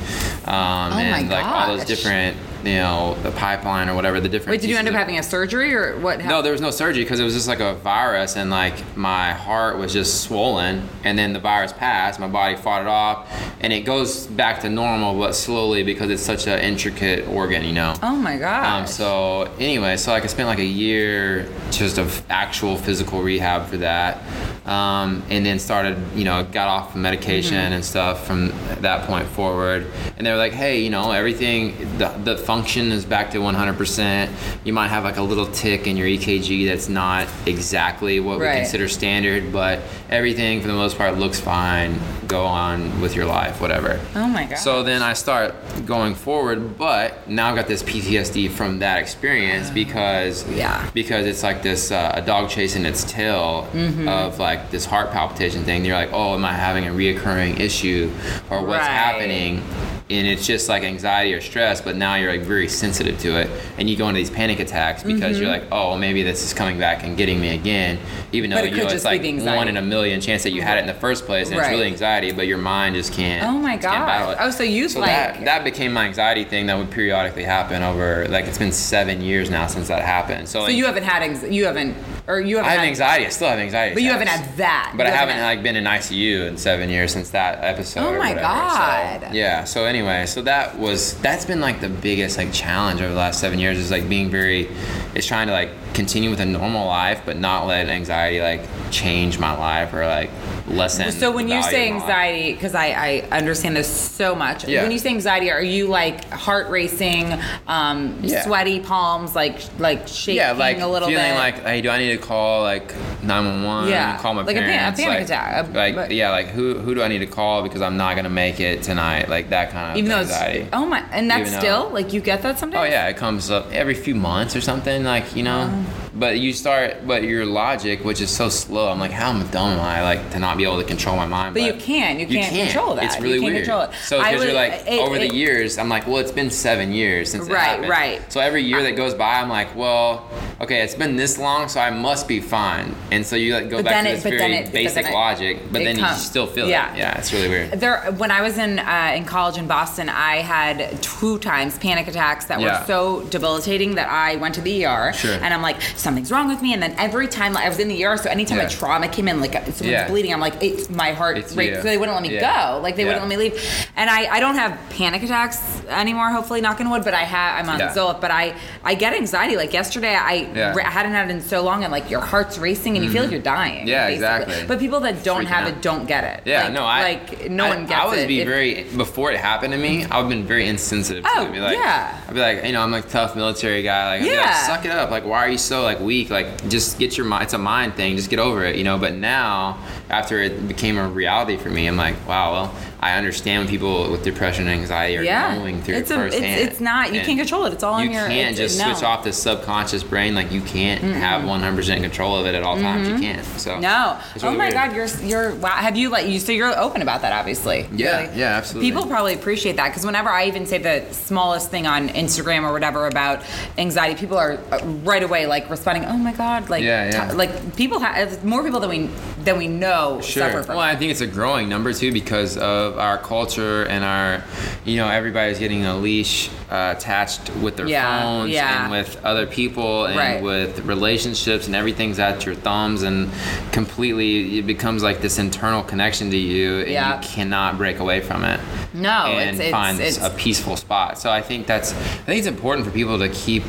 [0.45, 4.51] um, Oh and like all those different you know the pipeline or whatever the different.
[4.51, 6.23] Wait, did you end up having a surgery or what?
[6.23, 9.33] no, there was no surgery because it was just like a virus, and like my
[9.33, 12.19] heart was just swollen, and then the virus passed.
[12.19, 16.23] My body fought it off, and it goes back to normal, but slowly because it's
[16.23, 17.93] such an intricate organ, you know.
[18.01, 18.65] Oh my god.
[18.65, 23.67] Um, so anyway, so like I spent like a year just of actual physical rehab
[23.67, 24.21] for that,
[24.67, 28.49] um, and then started, you know, got off medication and stuff from
[28.81, 29.87] that point forward.
[30.17, 34.29] And they were like, hey, you know, everything, the, the function is back to 100%.
[34.65, 38.55] You might have like a little tick in your EKG that's not exactly what Right.
[38.55, 41.97] we consider standard, but everything for the most part looks fine.
[42.27, 43.99] Go on with your life, whatever.
[44.15, 44.57] oh my god.
[44.57, 45.55] So then I start
[45.85, 50.89] going forward, but now I've got this PTSD from that experience because Uh, Yeah.
[50.93, 54.07] because it's like this uh, a dog chasing its tail Mm-hmm.
[54.09, 55.85] of like this heart palpitation thing.
[55.85, 58.11] You're like, oh, am I having a reoccurring issue
[58.49, 58.91] or what's Right.
[58.91, 59.63] happening?
[60.09, 63.49] And it's just like anxiety or stress, but now you're like very sensitive to it,
[63.77, 66.53] and you go into these panic attacks because you're like, oh, well, maybe this is
[66.53, 67.99] coming back and getting me again,
[68.31, 68.75] even though Mm-hmm.
[68.75, 69.21] You know it's like
[69.55, 71.65] one in a million chance that you had it in the first place, and Right.
[71.67, 73.43] it's really anxiety, but your mind just can't.
[73.45, 74.37] Oh my just can't battle God.
[74.47, 77.83] Oh, so you've, so like- that that became my anxiety thing that would periodically happen
[77.83, 80.47] over like it's been seven years now since that happened.
[80.47, 81.95] So, So like, you haven't had anx- you haven't
[82.27, 83.25] or you haven't I have had anxiety.
[83.25, 83.93] I still have anxiety.
[83.93, 84.93] But you haven't had that.
[84.95, 88.01] But You I haven't had- like been in ICU in seven years since that episode.
[88.01, 88.33] Oh my.
[88.33, 89.21] God.
[89.21, 89.63] So, yeah.
[89.63, 93.39] So anyway, so that was that's been like the biggest like challenge over the last
[93.39, 94.69] seven years is like being very,
[95.15, 99.39] is trying to like continue with a normal life but not let anxiety like change
[99.39, 100.29] my life or like
[100.67, 101.11] lessen.
[101.11, 102.03] So when you say of my life.
[102.03, 102.87] anxiety, because I,
[103.31, 104.67] I understand this so much.
[104.67, 104.83] Yeah.
[104.83, 107.25] When you say anxiety, are you like heart racing,
[107.67, 108.43] um, Yeah.
[108.43, 111.35] sweaty palms, like like shaking Yeah, like a little feeling bit?
[111.35, 112.93] like, hey, do I need to call like
[113.23, 113.89] 911?
[113.89, 114.47] Yeah, call my parents.
[114.47, 114.99] like a pan- a parents.
[114.99, 117.63] panic like, attack, a- Like, but- yeah, like who who do I need to call
[117.63, 119.29] because I'm not gonna make it tonight?
[119.29, 120.67] Like that kind of even though anxiety.
[120.73, 122.81] oh my, and that's Even though- still like you get that sometimes.
[122.85, 125.85] Oh yeah, it comes up every few months or something, like you know.
[126.17, 129.79] But you start, but your logic, which is so slow, I'm like, how dumb am
[129.79, 131.53] I, like, to not be able to control my mind?
[131.53, 132.19] But you can.
[132.19, 133.03] You can't control that.
[133.05, 133.65] It's You really can't weird.
[133.65, 133.91] control it.
[134.03, 136.91] So because you're like, it- over it- the years, I'm like, well, it's been seven
[136.91, 137.89] years since it Right, happened.
[137.89, 138.31] right.
[138.33, 140.27] So every year that goes by, I'm like, well,
[140.59, 142.95] okay, it's been this long, so I must be fine.
[143.11, 145.05] And so you like go But back to it- this but very it- but basic
[145.05, 146.93] it- logic, but then comes- you still feel yeah.
[146.93, 146.97] it.
[146.97, 147.71] Yeah, it's really weird.
[147.79, 152.07] There, when I was in uh, in college in Boston, I had two times panic
[152.07, 152.79] attacks that Yeah.
[152.79, 155.13] were so debilitating that I went to the ER.
[155.13, 155.35] Sure.
[155.43, 156.73] And I'm like, something's wrong with me.
[156.73, 158.63] And then every time like, I was in the ER, so anytime Yeah.
[158.67, 160.07] a trauma came in, like someone's Yeah.
[160.07, 161.49] bleeding, I'm like, it's my heart It's.
[161.51, 162.71] So they wouldn't let me Yeah.
[162.71, 162.79] go.
[162.79, 163.09] Like they Yeah.
[163.09, 163.61] wouldn't let me leave.
[163.97, 166.29] And I, I don't have panic attacks anymore.
[166.29, 167.03] Hopefully, knock on wood.
[167.03, 167.59] But I have.
[167.59, 167.89] I'm on Yeah.
[167.93, 168.21] Zoloft.
[168.21, 168.53] But I
[168.85, 169.57] I get anxiety.
[169.57, 170.73] Like yesterday, I, Yeah.
[170.77, 173.23] I hadn't had it in so long, and like your heart's racing, and you feel
[173.23, 173.79] like you're dying.
[173.79, 173.87] Mm-hmm.
[173.89, 174.15] Yeah, basically.
[174.15, 174.65] exactly.
[174.67, 175.69] But people that don't Freaking have out.
[175.69, 176.41] it don't get it.
[176.45, 177.97] Yeah, Like- no, I like no I, one gets it.
[177.97, 178.27] I would it.
[178.27, 180.05] be If- very before it happened to me.
[180.09, 181.23] I would have been very insensitive.
[181.25, 181.45] to Oh, it.
[181.47, 182.15] I'd be like, yeah.
[182.27, 184.07] I'd be like, you know, I'm like tough military guy.
[184.07, 184.67] Like, be like, Yeah.
[184.67, 185.11] suck it up.
[185.11, 186.29] Like, why are you so like weak?
[186.29, 187.43] Like, just get your mind.
[187.43, 188.15] It's a mind thing.
[188.15, 188.75] Just get over it.
[188.75, 188.97] You know.
[188.97, 189.77] But now,
[190.09, 192.51] after it became a reality for me, I'm like, wow.
[192.53, 196.17] Well, I understand when people with depression and anxiety are yeah, going through it's it
[196.17, 196.61] a, it's, firsthand.
[196.69, 197.11] it's not.
[197.13, 197.73] You And can't control it.
[197.73, 198.27] It's all you in your.
[198.27, 198.91] can't just no.
[198.91, 200.33] switch off the subconscious brain.
[200.33, 203.07] Like you can't have 100% control of it at all times.
[203.07, 203.45] You can't.
[203.45, 203.81] So Mm-hmm.
[203.81, 204.19] No.
[204.33, 204.73] it's oh my weird.
[204.73, 205.69] God, you're you're wow.
[205.75, 206.39] Have you like you?
[206.39, 207.87] So you're open about that, obviously.
[207.93, 208.39] Yeah, Really.
[208.39, 208.89] yeah, absolutely.
[208.89, 212.71] People probably appreciate that because whenever I even say the smallest thing on Instagram or
[212.73, 213.43] whatever about
[213.77, 215.86] anxiety, people are uh, right away like responding.
[215.87, 217.29] Oh my God, like Yeah, yeah.
[217.29, 219.09] t- like people have more people than we
[219.43, 220.63] than we know suffer Sure.
[220.63, 220.75] from.
[220.75, 224.43] Well, I think it's a growing number too because of our culture and our,
[224.83, 228.83] you know, everybody's getting a leash uh, attached with their Yeah, phones yeah.
[228.83, 230.41] and with other people and Right.
[230.43, 233.29] with relationships and everything's at your thumbs and
[233.71, 237.15] completely it becomes like this internal connection to you and Yeah.
[237.21, 238.59] you cannot break away from it.
[238.93, 241.17] No, and it's- it's- find it's- a peaceful spot.
[241.19, 243.63] So I think that's I think it's important for people to keep,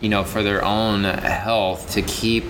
[0.00, 2.44] you know, for their own health to keep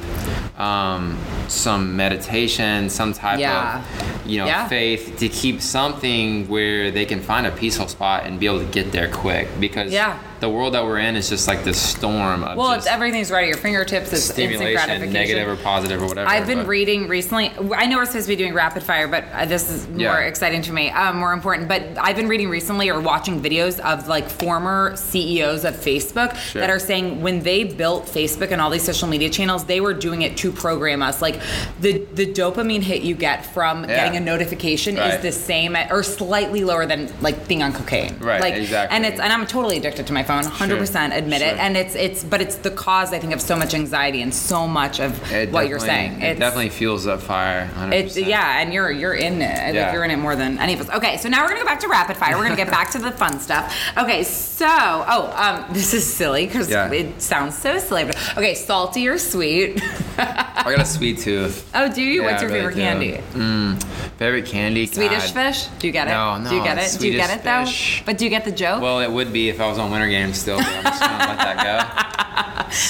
[0.59, 1.17] um,
[1.49, 3.79] some meditation, some type Yeah.
[3.79, 4.69] of you know Yeah.
[4.69, 8.65] faith to keep something where they can find a peaceful spot and be able to
[8.67, 10.19] get there quick because Yeah.
[10.41, 13.31] the world that we're in is just like this storm of well, just it's everything's
[13.31, 14.13] right at your fingertips.
[14.13, 15.13] It's instant stimulation, gratification.
[15.13, 16.29] negative or positive or whatever.
[16.29, 17.53] I've been but- reading recently.
[17.75, 20.19] I know we're supposed to be doing rapid fire, but uh, this is more Yeah.
[20.33, 21.69] exciting to me, um, more important.
[21.69, 26.61] But I've been reading recently or watching videos of like former CEOs of Facebook Sure.
[26.61, 29.95] that are saying when they built Facebook and all these social media channels, they were
[29.95, 31.23] doing it to program us.
[31.23, 31.41] Like
[31.81, 33.97] the the dopamine hit you get from Yeah.
[33.97, 38.19] getting a notification is the same at, or slightly lower than like being on cocaine.
[38.19, 38.97] Right, Like, exactly.
[38.97, 40.79] And it's and I'm totally addicted to my phone, 100.
[40.79, 41.57] percent admit it.
[41.59, 44.67] And it's it's but it's the cause I think of so much anxiety and so
[44.67, 46.15] much of It what you're saying.
[46.15, 47.71] It It's- definitely fuels that fire.
[47.79, 47.93] 100%.
[47.93, 49.75] it's yeah, and you're you're in it.
[49.75, 49.93] Yeah.
[49.93, 50.91] you're in it more than any of us.
[50.91, 52.37] Okay, so now we're gonna go back to rapid fire.
[52.37, 53.75] We're gonna get back to the fun stuff.
[53.99, 56.91] Okay, so oh, um, this is silly because Yeah.
[56.91, 58.05] it sounds so silly.
[58.05, 59.81] But, okay, salty or sweet?
[60.19, 61.69] I got a sweet tooth.
[61.75, 62.23] oh, do you?
[62.23, 62.81] Yeah, What's your really favorite do.
[62.81, 64.06] candy?
[64.19, 64.87] Favorite candy?
[64.87, 65.53] Swedish God.
[65.55, 65.67] fish?
[65.79, 66.11] Do you get it?
[66.11, 66.97] No, no, Do you get it?
[66.99, 67.65] Do you get it though?
[67.65, 68.03] fish.
[68.07, 68.81] But do you get the joke?
[68.83, 71.19] Well, it would be if I was on Winter Games still, but I'm just gonna
[71.19, 72.13] let that go.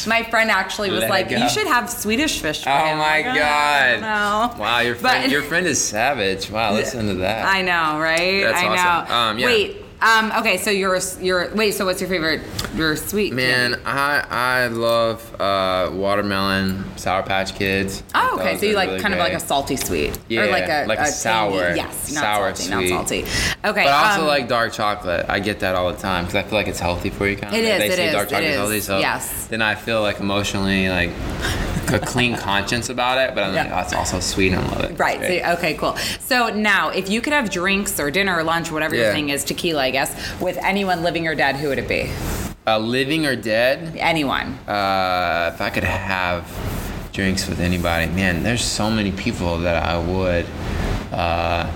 [0.08, 3.20] My friend actually was Let like, "You should have Swedish fish." For Oh him." my
[3.20, 4.00] like, God.
[4.00, 4.58] No.
[4.62, 6.50] Wow, your friend, But- your friend is savage.
[6.50, 7.44] Wow, listen to that.
[7.46, 8.42] I know, right?
[8.44, 9.08] That's I awesome.
[9.08, 9.14] know.
[9.14, 9.46] Um, yeah.
[9.46, 9.76] Wait.
[10.02, 11.72] Um, okay, so you're you're wait.
[11.72, 12.42] So what's your favorite?
[12.74, 13.84] Your sweet Man, candy?
[13.86, 18.02] I I love uh, watermelon, Sour Patch Kids.
[18.14, 18.52] Oh, okay.
[18.52, 20.84] Those So you like really kind of like a salty sweet, Yeah, or like a
[20.86, 22.90] like a candy- sour- Yes, not sour salty, sweet.
[22.94, 23.22] not salty.
[23.22, 25.24] Okay, But I also um, like dark chocolate.
[25.30, 27.36] I get that all the time because I feel like it's healthy for you.
[27.36, 27.60] Kind of.
[27.60, 28.56] It Like is, They it say is, dark chocolate is.
[28.56, 29.46] healthy, so Yes.
[29.46, 31.10] then I feel like emotionally like
[31.92, 33.78] a clean conscience about it, but I'm like, Yeah.
[33.78, 34.98] oh, it's also sweet and I love it.
[34.98, 35.20] Right.
[35.20, 35.96] So, okay, cool.
[36.20, 39.44] So now, if you could have drinks or dinner or lunch, whatever your thing is,
[39.44, 42.10] tequila, I guess, with anyone living or dead, who would it be?
[42.68, 43.96] uh, living or dead?
[43.96, 44.54] Anyone.
[44.68, 46.44] Uh, if I could have
[47.12, 50.44] drinks with anybody, man, there's so many people that I would.
[51.12, 51.70] Uh,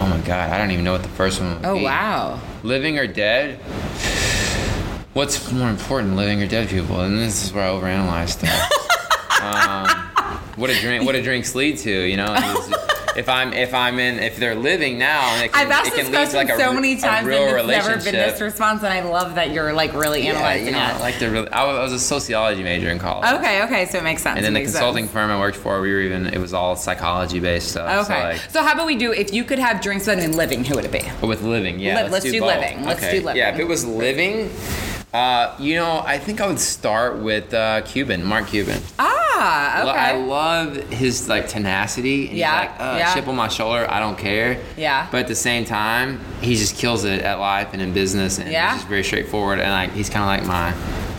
[0.00, 1.82] oh my god, I don't even know what the first one would Oh be.
[1.84, 2.38] wow.
[2.62, 3.58] Living or dead?
[5.12, 7.00] What's more important, living or dead people?
[7.00, 8.70] And this is where I overanalyze stuff.
[10.56, 11.04] What a drink!
[11.04, 11.90] What do drinks lead to?
[11.90, 12.34] You know,
[13.16, 16.36] if I'm if I'm in if they're living now, it can, I've asked this question
[16.36, 19.34] like a, so many times real and it's never been this response, and I love
[19.36, 20.94] that you're like really yeah, analyzing you know, it.
[20.94, 21.48] I like the really.
[21.50, 23.30] I was, I was a sociology major in college.
[23.34, 24.36] okay, okay, so it makes sense.
[24.36, 25.12] And then the consulting sense.
[25.12, 28.06] firm I worked for, we were even it was all psychology based stuff.
[28.06, 28.20] Okay.
[28.20, 30.64] So like, So how about we do if you could have drinks with anyone living,
[30.64, 31.02] who would it be?
[31.26, 32.02] with living, yeah.
[32.02, 32.54] Live- let's do both.
[32.54, 32.84] living.
[32.84, 33.18] Let's okay.
[33.18, 33.38] do living.
[33.38, 34.50] Yeah, if it was living,
[35.14, 38.82] uh, you know, I think I would start with uh, Cuban, Mark Cuban.
[38.98, 39.98] Ah, Lo- okay.
[39.98, 42.28] I love his like tenacity.
[42.28, 43.14] And Yeah, He's like, uh, yeah.
[43.14, 43.86] chip on my shoulder.
[43.90, 44.60] I don't care.
[44.76, 45.06] Yeah.
[45.10, 48.50] But at the same time, he just kills it at life and in business, and
[48.50, 48.70] Yeah.
[48.72, 49.58] he's just very straightforward.
[49.58, 50.72] And like, he's kind of like my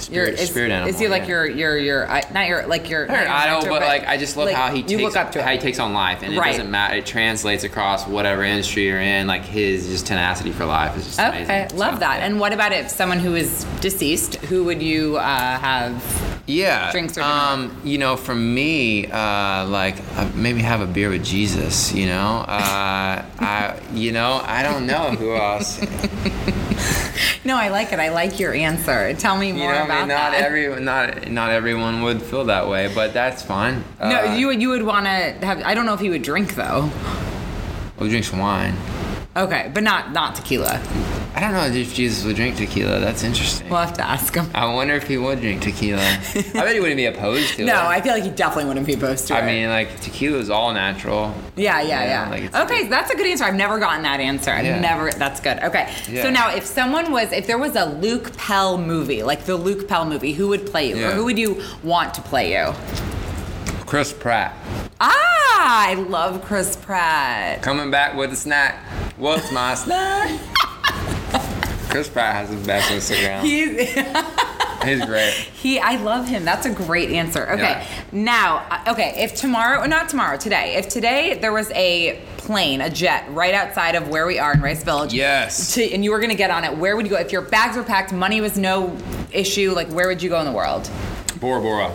[0.10, 0.89] Your- spirit, is, spirit animal.
[0.89, 1.28] is he like yeah.
[1.28, 4.18] your your your I- not your like your, not your idol, mentor, but like I
[4.18, 6.24] just love like, how he you takes look up to how he takes on life,
[6.24, 6.95] and it doesn't matter.
[6.98, 9.28] It translates across whatever industry you're in.
[9.28, 11.78] Like his just tenacity for life is just Okay, amazing.
[11.78, 12.20] love So, that.
[12.20, 12.26] yeah.
[12.26, 14.36] And what about if someone who is deceased?
[14.48, 16.43] Who would you uh, have?
[16.50, 17.34] yeah, drinks or dinner?
[17.34, 21.93] um, you know, for me, uh, like uh, maybe have a beer with Jesus.
[21.93, 25.80] You know, uh, I, you know, I don't know who else.
[27.46, 28.00] No, I like it.
[28.00, 29.14] I like your answer.
[29.14, 30.42] Tell me You more know, I about mean, not that.
[30.42, 33.84] every not not everyone would feel that way, but that's fine.
[34.02, 35.62] no, Uh, you would you would want to have.
[35.64, 36.90] I don't know if he would drink though.
[37.96, 38.76] Well, he drinks wine.
[39.36, 40.82] Okay, but not not tequila.
[41.38, 43.00] I don't know if Jesus would drink tequila.
[43.00, 43.70] That's interesting.
[43.70, 44.50] We'll have to ask him.
[44.56, 46.02] I wonder if he would drink tequila.
[46.02, 47.66] I bet he wouldn't be opposed to it.
[47.68, 49.44] No, I feel like he definitely wouldn't be opposed to it.
[49.44, 51.36] I mean, like tequila is all natural.
[51.56, 52.30] Yeah, yeah, Yeah, yeah.
[52.32, 52.92] like okay, good.
[52.92, 53.44] that's a good answer.
[53.44, 54.50] I've never gotten that answer.
[54.50, 54.80] I've Yeah.
[54.80, 55.12] never.
[55.12, 55.60] That's good.
[55.60, 55.94] Okay.
[56.10, 56.24] Yeah.
[56.24, 59.88] So now, if someone was, if there was a Luke Pell movie, like the Luke
[59.88, 62.74] Pell movie, who would play you, or who would you want to play you?
[63.86, 64.54] Chris Pratt
[65.00, 67.62] Ah, I love Chris Pratt.
[67.62, 68.76] coming back with a snack.
[69.18, 70.40] What's my snack?
[71.90, 73.42] Chris Pratt has the best Instagram.
[73.42, 73.94] He's,
[74.84, 75.32] He's great.
[75.34, 76.46] he, I love him.
[76.46, 77.50] That's a great answer.
[77.52, 77.88] Okay, Yeah.
[78.12, 82.90] now, uh, okay, if tomorrow, not tomorrow, today, if today there was a plane, a
[82.90, 85.74] jet, right outside of where we are in Rice Village, Yes.
[85.76, 87.18] to, and you were gonna get on it, where would you go?
[87.18, 88.96] If your bags were packed, money was no
[89.32, 90.90] issue, like where would you go in the world?
[91.40, 91.92] Bora Bora.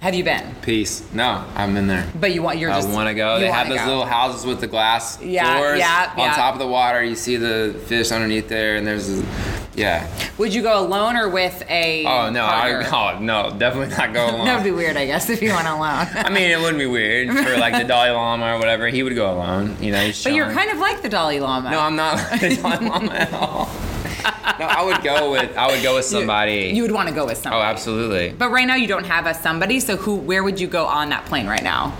[0.00, 0.54] Have you been?
[0.62, 1.06] Peace.
[1.12, 2.10] No, I'm in there.
[2.18, 3.38] But you want you're I just want to go.
[3.38, 3.86] They have those go.
[3.86, 6.34] little houses with the glass Yeah, doors yeah, on yeah.
[6.36, 7.04] top of the water.
[7.04, 9.26] You see the fish underneath there, and there's, a,
[9.74, 10.08] yeah.
[10.38, 12.06] Would you go alone or with a?
[12.06, 14.46] Oh no, I, oh no, definitely not go alone.
[14.46, 15.80] That would be weird, I guess, if you went alone.
[16.14, 18.88] I mean, it wouldn't be weird for like the Dalai Lama or whatever.
[18.88, 19.76] He would go alone.
[19.82, 21.70] You know, he's but you're kind of like the Dalai Lama.
[21.70, 23.68] No, I'm not like the Dalai Lama at all.
[24.58, 26.72] No, I would go with I would go with somebody.
[26.74, 27.62] You would want to go with oh, somebody.
[27.62, 28.30] oh, absolutely.
[28.30, 30.16] But right now you don't have a somebody, so who?
[30.16, 31.96] Where would you go on that plane right now?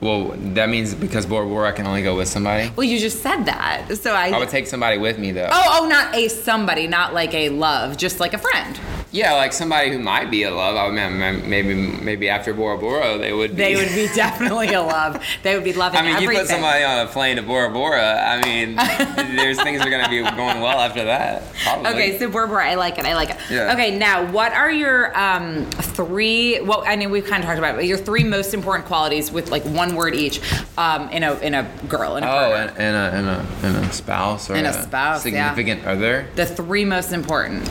[0.00, 2.70] Well, that means because Bora Bora, I can only go with somebody.
[2.76, 4.28] Well, you just said that, so I.
[4.28, 5.48] I would take somebody with me though.
[5.50, 8.78] oh, oh, not a somebody, not like a love, just like a friend.
[9.16, 10.76] Yeah, like somebody who might be a love.
[10.76, 13.52] I mean, maybe maybe after Bora Bora, they would.
[13.52, 13.56] Be.
[13.56, 15.24] They would be definitely a love.
[15.42, 16.34] They would be loving I mean, everything.
[16.34, 18.22] you put somebody on a plane to Bora Bora.
[18.22, 18.76] I mean,
[19.36, 21.50] there's things that are gonna be going well after that.
[21.62, 21.90] Probably.
[21.92, 23.06] Okay, so Bora Bora, I like it.
[23.06, 23.38] I like it.
[23.50, 23.72] Yeah.
[23.72, 26.60] Okay, now what are your um, three?
[26.60, 29.32] Well, I mean we've kind of talked about it, but your three most important qualities
[29.32, 30.40] with like one word each
[30.76, 33.86] um, in a in a girl in a Oh, and, and a and a and
[33.86, 35.54] a spouse or And a spouse, yeah.
[35.54, 36.28] significant other.
[36.34, 37.66] the three most important.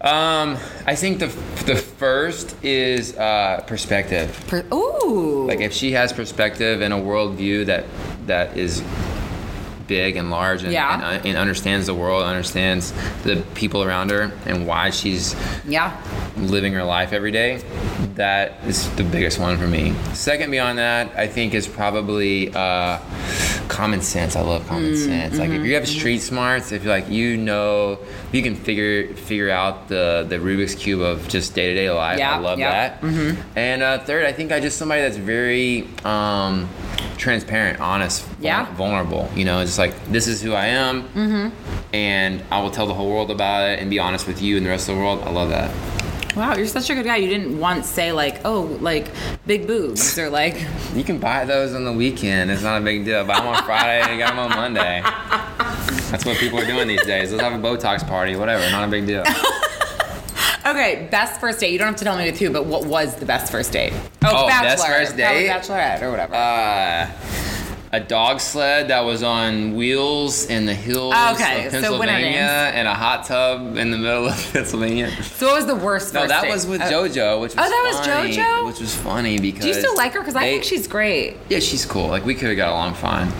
[0.00, 0.56] Um,
[0.88, 1.26] I think the
[1.66, 4.42] the first is uh, perspective.
[4.48, 5.44] Per- Ooh.
[5.46, 7.84] Like if she has perspective and a worldview that
[8.26, 8.82] that is
[9.88, 10.94] big and large and, Yeah.
[10.94, 12.92] and, uh, and understands the world, understands
[13.24, 15.34] the people around her, and why she's
[15.66, 15.96] yeah.
[16.36, 17.60] living her life every day.
[18.14, 19.94] That is the biggest one for me.
[20.12, 22.98] Second, beyond that, I think is probably uh,
[23.68, 24.36] common sense.
[24.36, 25.38] I love common Mm, sense.
[25.38, 27.98] Like mm-hmm, if you have street smarts, if like you know,
[28.32, 32.18] you can figure figure out the the Rubik's cube of just day to day life.
[32.18, 33.28] Yeah, I love yeah, mm-hmm.
[33.28, 33.46] that.
[33.56, 36.68] And uh, third, I think I just somebody that's very um,
[37.18, 38.72] transparent, honest, Yeah.
[38.74, 39.28] vulnerable.
[39.34, 41.48] You know, it's like this is who I am, Mm-hmm.
[41.94, 44.64] and I will tell the whole world about it and be honest with you and
[44.64, 45.22] the rest of the world.
[45.24, 45.70] I love that.
[46.36, 47.16] Wow, you're such a good guy.
[47.16, 49.08] You didn't once say like, oh, like
[49.46, 50.64] big boobs or like.
[50.94, 52.50] You can buy those on the weekend.
[52.50, 53.24] It's not a big deal.
[53.24, 55.00] Buy them on Friday, and you got them on Monday.
[56.10, 57.32] That's what people are doing these days.
[57.32, 58.70] Let's have a Botox party, whatever.
[58.70, 59.24] Not a big deal.
[60.68, 61.72] Okay, best first date.
[61.72, 63.92] You don't have to tell me with who, but what was the best first date?
[64.24, 64.68] Oh, Oh, bachelor.
[64.68, 65.48] best first date?
[65.48, 66.34] bachelorette or whatever.
[66.34, 67.10] Uh,
[67.90, 72.74] a dog sled that was on wheels in the hills Okay, of Pennsylvania games.
[72.74, 75.10] and a hot tub in the middle of Pennsylvania.
[75.22, 76.50] so what was the worst No, that date?
[76.50, 76.84] was with Oh.
[76.84, 78.06] JoJo, which was Oh, that was
[78.36, 78.66] JoJo?
[78.66, 80.20] which was funny because Do you still like her?
[80.20, 81.38] Because I they- think she's great.
[81.48, 82.08] yeah, she's cool.
[82.08, 83.32] Like we could have got along fine.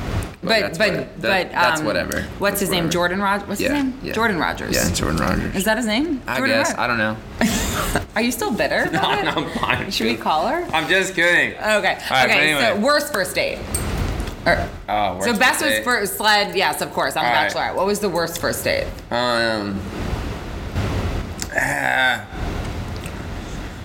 [0.49, 2.23] But that's but what- that- but that's um, whatever.
[2.39, 2.91] What's his name?
[2.91, 3.49] Jordan Rodgers.
[3.49, 4.01] What's Yeah, his name?
[4.03, 4.13] yeah.
[4.13, 4.75] Jordan Rodgers.
[4.75, 5.55] Yeah, Jordan Rodgers.
[5.55, 6.23] Is that his name?
[6.27, 7.17] I Jordan guess I don't know.
[8.17, 8.87] Are you still bitter?
[8.93, 9.27] no, it?
[9.29, 9.91] I'm fine.
[9.91, 10.65] Should we call her?
[10.73, 11.53] I'm just kidding.
[11.53, 11.63] Okay.
[11.63, 12.53] All right, but okay.
[12.53, 12.81] anyway.
[12.81, 13.59] So worst first date.
[14.47, 16.57] Or- Oh, so worst best was first sled.
[16.57, 17.15] Yes, of course.
[17.17, 17.53] I'm All the right.
[17.53, 17.75] Bachelorette.
[17.77, 18.87] What was the worst first date?
[19.11, 19.79] Um.
[21.55, 22.27] ah.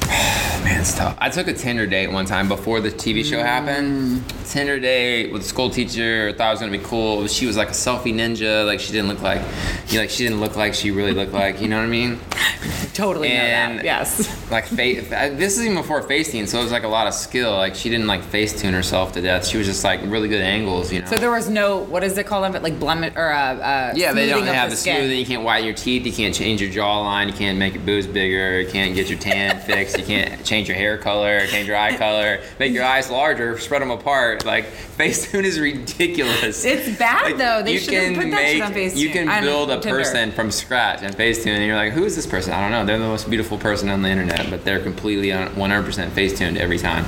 [0.64, 1.16] man, it's tough.
[1.20, 4.24] I took a Tinder date one time before the TV show happened.
[4.45, 6.32] Tinder date with a school teacher.
[6.34, 7.28] Thought it was gonna be cool.
[7.28, 8.66] She was like a selfie ninja.
[8.66, 9.41] Like she didn't look like,
[9.88, 11.61] you know, like she didn't look like she really looked like.
[11.61, 12.20] You know what I mean?
[12.93, 13.86] Totally know And- that.
[13.86, 14.39] Yes.
[14.53, 15.09] Like face.
[15.09, 17.53] This is even before Facetune, so it was like a lot of skill.
[17.53, 19.47] Like she didn't like Facetune herself to death.
[19.47, 20.93] She was just like really good angles.
[20.93, 21.07] You know.
[21.07, 22.53] So there was no what is it called?
[22.61, 25.18] Like blemish or uh, uh Yeah, they don't have the the smoothing.
[25.18, 26.05] You can't whiten your teeth.
[26.05, 27.28] You can't change your jawline.
[27.28, 28.61] You can't make your boobs bigger.
[28.61, 29.97] You can't get your tan fixed.
[29.97, 33.81] You can't change your hair color, change your eye color, make your eyes larger, spread
[33.81, 34.45] them apart.
[34.45, 34.65] Like
[34.97, 36.63] Facetune is ridiculous.
[36.63, 37.63] It's bad, Like, though.
[37.63, 38.95] They you should have can put that shit on Facetune.
[38.97, 39.97] You can build a Tinder.
[39.97, 42.53] person from scratch in Facetune, and you're like, who is this person?
[42.53, 42.85] I don't know.
[42.85, 46.77] They're the most beautiful person on the internet, but they're completely on 100% Facetuned every
[46.77, 47.03] time.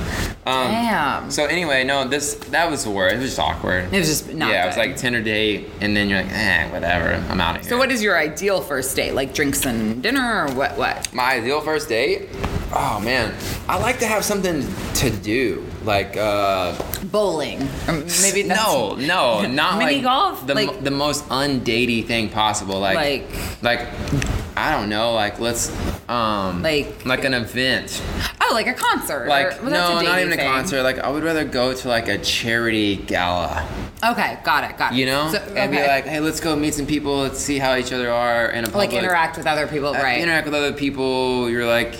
[0.46, 1.30] Um, Damn.
[1.30, 3.12] So anyway, no, this that was the word.
[3.12, 3.92] It was just awkward.
[3.92, 4.86] It was just not yeah, it was good.
[4.88, 7.14] like Tinder date, and then you're like, eh, whatever.
[7.30, 7.70] I'm out of here.
[7.70, 9.12] So what is your ideal first date?
[9.14, 10.76] Like drinks and dinner or what?
[10.76, 11.12] What?
[11.14, 12.28] My ideal first date?
[12.78, 13.34] Oh man,
[13.68, 14.62] I like to have something
[14.96, 17.62] to do, like uh, Bowling.
[17.88, 20.46] Or maybe that's, no, no, not Mini like golf?
[20.46, 23.88] the Like- the most undatey thing possible, like Like- like
[24.58, 25.70] I don't know, like let's
[26.08, 28.02] um Like- like an event,
[28.42, 29.26] Oh, like a concert.
[29.26, 30.82] like or, well, no, not even a concert.
[30.82, 33.66] Like I would rather go to like a charity gala.
[34.04, 34.96] Okay, got it, got it.
[34.98, 37.16] You know, So, and be like, hey, let's go meet some people.
[37.20, 38.90] Let's see how each other are in a public.
[38.92, 40.20] like interact with other people, uh, right?
[40.20, 41.48] interact with other people.
[41.48, 41.94] You're like,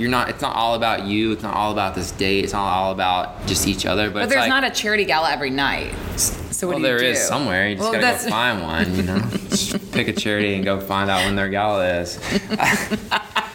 [0.00, 0.30] you're not.
[0.30, 1.32] It's not all about you.
[1.32, 2.42] It's not all about this date.
[2.44, 4.08] It's not all about just each other.
[4.08, 5.92] But, but there's like, not a charity gala every night.
[6.18, 7.06] So what well, do you there do?
[7.06, 7.68] is somewhere.
[7.68, 8.94] You just Well, gotta go find one.
[8.96, 9.18] You know,
[9.50, 12.18] Just pick a charity and go find out when their gala is.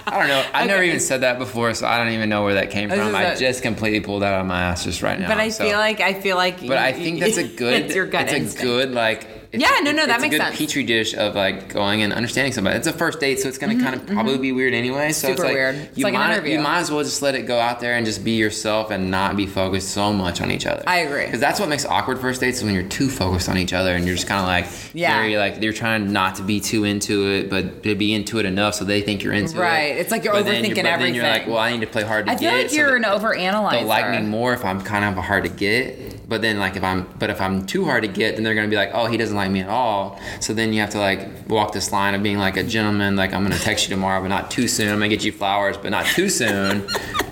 [0.07, 0.45] I don't know.
[0.53, 0.87] I never Okay.
[0.89, 3.15] even said that before, so I don't even know where that came from.
[3.15, 5.27] I just completely pulled that out of my ass just right now.
[5.27, 6.59] But I so- feel like I feel like.
[6.65, 7.85] But I think that's a good.
[7.85, 8.61] it's your gut It's instinct.
[8.61, 9.27] a good like.
[9.55, 10.57] It's, Yeah, no, no, it's that a makes good sense.
[10.57, 12.77] petri dish of like going and understanding somebody.
[12.77, 15.11] It's a first date, so it's gonna kind of probably be weird anyway.
[15.11, 15.75] So it's Mm-hmm, like weird.
[15.75, 18.05] It's you like might you might as well just let it go out there and
[18.05, 20.83] just be yourself and not be focused so much on each other.
[20.87, 21.25] I agree.
[21.25, 24.05] Because that's what makes awkward first dates when you're too focused on each other and
[24.05, 25.15] you're just kind of like Yeah.
[25.17, 28.45] very like you're trying not to be too into it, but to be into it
[28.45, 29.61] enough so they think you're into it.
[29.61, 29.95] Right.
[29.97, 32.25] It's like you're But overthinking but Then you're like, well, I need to play hard
[32.25, 32.39] to I get.
[32.51, 33.71] feel like so you're that- an overanalyzer.
[33.71, 36.14] they'll like me more if I'm kind of hard to get.
[36.27, 38.67] But then like if I'm but if I'm too hard to get, then they're gonna
[38.67, 40.19] be like, oh, he doesn't like me at all.
[40.39, 43.33] So then you have to like walk this line of being like a gentleman, like
[43.33, 44.89] I'm gonna text you tomorrow, but not too soon.
[44.89, 46.87] I'm gonna get you flowers, but not too soon,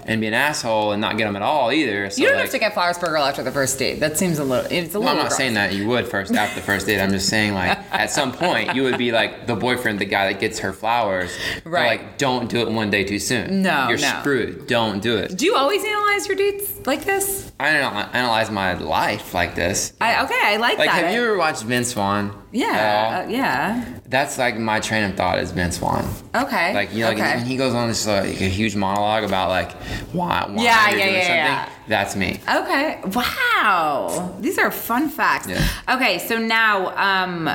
[0.05, 2.09] and be an asshole and not get them at all either.
[2.09, 3.99] So You don't like, have to get flowers for a girl after the first date.
[3.99, 4.69] That seems a little.
[4.71, 5.09] It's a little.
[5.09, 5.37] I'm not gross.
[5.37, 6.99] saying that you would first after the first date.
[7.01, 10.31] I'm just saying like at some point you would be like the boyfriend, the guy
[10.31, 11.31] that gets her flowers.
[11.63, 11.99] But, Right.
[12.01, 13.61] like don't do it one day too soon.
[13.61, 14.19] No, you're no.
[14.19, 14.67] screwed.
[14.67, 15.37] Don't do it.
[15.37, 17.51] Do you always analyze your dates like this?
[17.59, 19.93] I anal- analyze my life like this.
[20.01, 20.39] I okay.
[20.41, 21.03] I like, Like, that.
[21.05, 22.33] have you ever watched Vince Vaughn?
[22.51, 23.23] Yeah.
[23.25, 23.85] uh, yeah.
[24.13, 26.07] That's like my train of thought is Vince Vaughn.
[26.35, 26.71] Okay.
[26.71, 27.39] Like you know, like okay.
[27.39, 29.71] he goes on this like a huge monologue about like
[30.13, 31.35] why, why Yeah, yeah, yeah, something.
[31.35, 31.69] yeah.
[31.87, 32.39] That's me.
[32.47, 33.01] Okay.
[33.07, 34.37] Wow.
[34.39, 35.47] These are fun facts.
[35.47, 35.67] Yeah.
[35.89, 37.49] Okay, so now, um,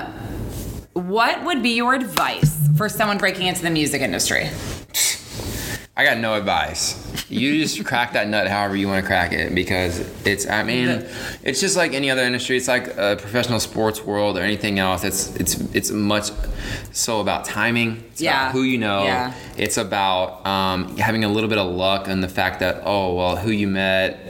[0.95, 4.49] what would be your advice for someone breaking into the music industry?
[5.99, 6.95] I got no advice.
[7.29, 10.49] You just crack that nut however you want to crack it because it's.
[10.49, 11.05] I mean,
[11.43, 12.57] it's just like any other industry.
[12.57, 15.03] It's like a professional sports world or anything else.
[15.03, 16.31] It's it's it's much
[16.93, 18.05] so about timing.
[18.13, 18.43] It's Yeah.
[18.43, 19.03] about who you know.
[19.03, 19.35] Yeah.
[19.57, 23.37] It's about um, having a little bit of luck and the fact that oh well,
[23.37, 24.21] who you met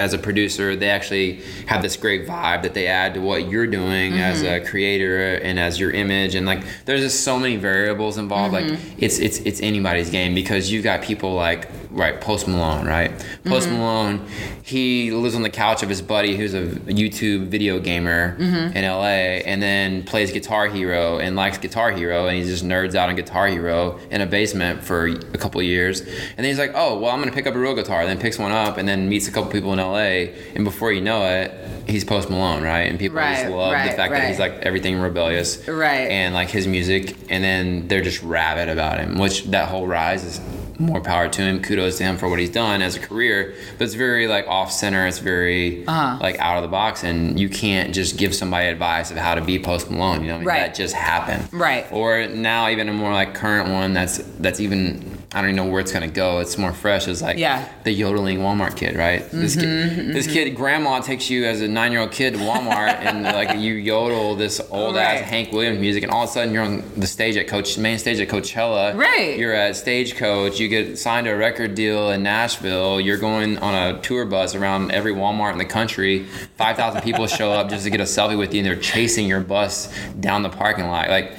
[0.00, 3.66] as a producer, they actually have this great vibe that they add to what you're
[3.66, 4.64] doing as Mm-hmm.
[4.64, 6.34] a creator and as your image.
[6.34, 8.52] And like, there's just so many variables involved.
[8.52, 8.98] Like, Mm-hmm.
[8.98, 13.10] it's it's it's anybody's game because you've got people like right, Post Malone, right?
[13.44, 13.76] Post Mm-hmm.
[13.78, 14.26] Malone,
[14.70, 16.62] he lives on the couch of his buddy who's a
[17.02, 18.76] YouTube video gamer Mm-hmm.
[18.76, 22.94] in LA, and then plays Guitar Hero and likes Guitar Hero, and he just nerds
[22.94, 26.58] out on Guitar Hero in a basement for a couple of years, and then he's
[26.58, 28.88] like, oh, well, I'm gonna pick up a real guitar, then picks one up, and
[28.88, 31.52] then meets a couple people in LA, and before you know it,
[31.86, 32.82] he's Post Malone, right?
[32.90, 36.08] And people just Right, love the right, fact that he's like everything rebellious, Right.
[36.10, 40.24] And like his music, and then they're just rabid about him, which that whole rise
[40.24, 40.40] is
[40.80, 41.60] more power to him.
[41.62, 44.72] Kudos to him for what he's done as a career, but it's very like off
[44.72, 45.06] center.
[45.06, 46.18] It's very Uh-huh.
[46.20, 49.40] like out of the box, and you can't just give somebody advice of how to
[49.42, 50.22] be Post Malone.
[50.22, 50.46] You know, what I mean?
[50.48, 50.60] Right.
[50.60, 51.48] that just happened.
[51.52, 51.86] Right.
[51.92, 55.19] Or now even a more like current one that's that's even.
[55.32, 56.40] I don't even know where it's gonna go.
[56.40, 57.06] It's more fresh.
[57.06, 57.68] It's like Yeah.
[57.84, 59.24] the yodeling Walmart kid, right?
[59.30, 60.34] This kid, mm-hmm, this mm-hmm.
[60.34, 64.60] kid, grandma takes you as a nine-year-old kid to Walmart, and like you yodel this
[64.72, 67.46] old ass Hank Williams music, and all of a sudden you're on the stage at
[67.46, 68.96] Coach main stage at Coachella.
[68.96, 69.38] Right.
[69.38, 70.58] You're at Stagecoach.
[70.58, 73.00] You get signed to a record deal in Nashville.
[73.00, 76.24] You're going on a tour bus around every Walmart in the country.
[76.56, 79.28] Five thousand people show up just to get a selfie with you, and they're chasing
[79.28, 81.08] your bus down the parking lot.
[81.08, 81.36] Like,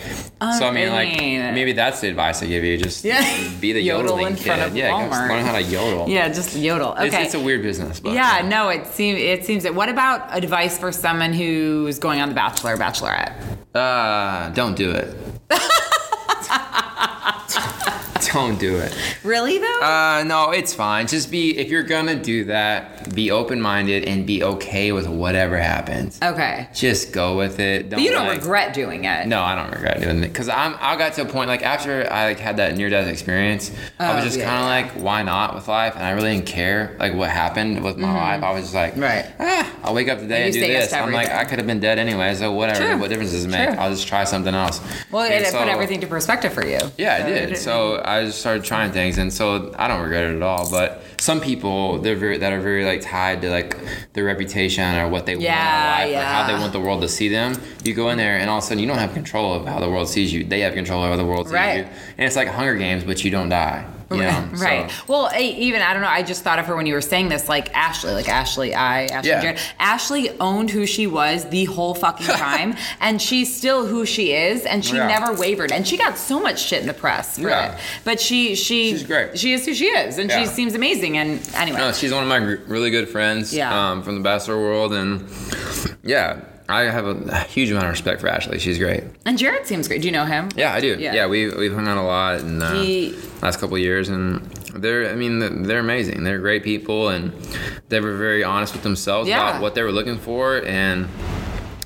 [0.58, 2.78] so I mean, like mean- maybe that's the advice I give you.
[2.78, 3.22] Just Yeah.
[3.60, 4.46] be the Yodel yodeling in kid.
[4.46, 6.10] front of yeah, learn how to yodel.
[6.10, 6.94] Yeah, just yodel.
[6.94, 7.06] Okay.
[7.08, 8.00] It's, it's a weird business.
[8.00, 9.76] But, yeah, no, it seems it seems that.
[9.76, 13.34] What about advice for someone who's going on The Bachelor, or Bachelorette?
[13.76, 15.16] Uh, don't do it.
[18.34, 18.95] don't do it.
[19.24, 19.80] Really though?
[19.82, 21.07] Uh, no, it's fine.
[21.07, 25.57] Just be if you're gonna do that, be open minded and be okay with whatever
[25.57, 26.19] happens.
[26.22, 27.89] okay, Just go with it.
[27.89, 29.28] Don't but you don't like- regret doing it.
[29.28, 30.76] No, I don't regret doing it because I'm.
[30.80, 34.13] I got to a point like after I like had that near death experience, I
[34.15, 35.95] was Oh, just yeah, kind of like, why not with life?
[35.95, 38.43] And I really didn't care like what happened with my life.
[38.43, 39.01] I was just like, Mm-hmm.
[39.01, 39.26] Right.
[39.39, 40.93] ah, I'll wake up today And and, do this.
[40.93, 41.30] I'm like.
[41.32, 42.97] I could have been dead anyway, so whatever.
[42.97, 43.69] What difference does it make?
[43.69, 44.82] I'll just try something else.
[45.11, 46.80] Well, And it, it so- put everything to perspective for you.
[46.97, 47.57] yeah, So I did.
[47.57, 50.70] So I just started trying things, and so I don't regret it at all.
[50.70, 53.78] But some people, they're very that are very like tied to like
[54.14, 57.07] their reputation or what they want in Yeah, or how they want the world to
[57.09, 57.55] see them.
[57.84, 59.80] You go in there, and all of a sudden, you don't have control of how
[59.80, 60.43] the world sees you.
[60.43, 61.78] They have control over the world sees Right.
[61.78, 61.84] you,
[62.18, 63.86] and it's like Hunger Games, but you don't die.
[64.20, 64.49] Know?
[64.53, 64.89] right.
[64.91, 66.07] So- Well, eh, even I don't know.
[66.09, 69.05] I just thought of her when you were saying this, like Ashley, like Ashley, I,
[69.05, 69.41] Ashley, Yeah.
[69.41, 69.59] Jared.
[69.80, 74.66] Ashley owned who she was the whole fucking time, and she's still who she is,
[74.66, 75.07] and she Yeah.
[75.07, 75.72] never wavered.
[75.72, 77.74] And she got so much shit in the press for Yeah.
[77.76, 79.38] it, but she, she, She's great.
[79.39, 81.18] She is who she is, and she seems amazing.
[81.18, 83.91] And anyway, No, she's one of my really good friends Yeah.
[83.91, 85.28] um, from the bachelor world, and
[86.03, 86.41] yeah,
[86.72, 88.59] I have a huge amount of respect for Ashley.
[88.59, 89.03] She's great.
[89.26, 90.01] and Jared seems great.
[90.01, 90.49] Do you know him?
[90.55, 90.97] Yeah, I do.
[90.99, 91.13] Yeah.
[91.13, 94.41] Yeah, we we've hung out a lot in the He- last couple of years, and
[94.76, 96.24] they're I mean they're amazing.
[96.24, 97.32] They're great people, and
[97.89, 99.49] they were very honest with themselves Yeah.
[99.49, 101.07] about what they were looking for, and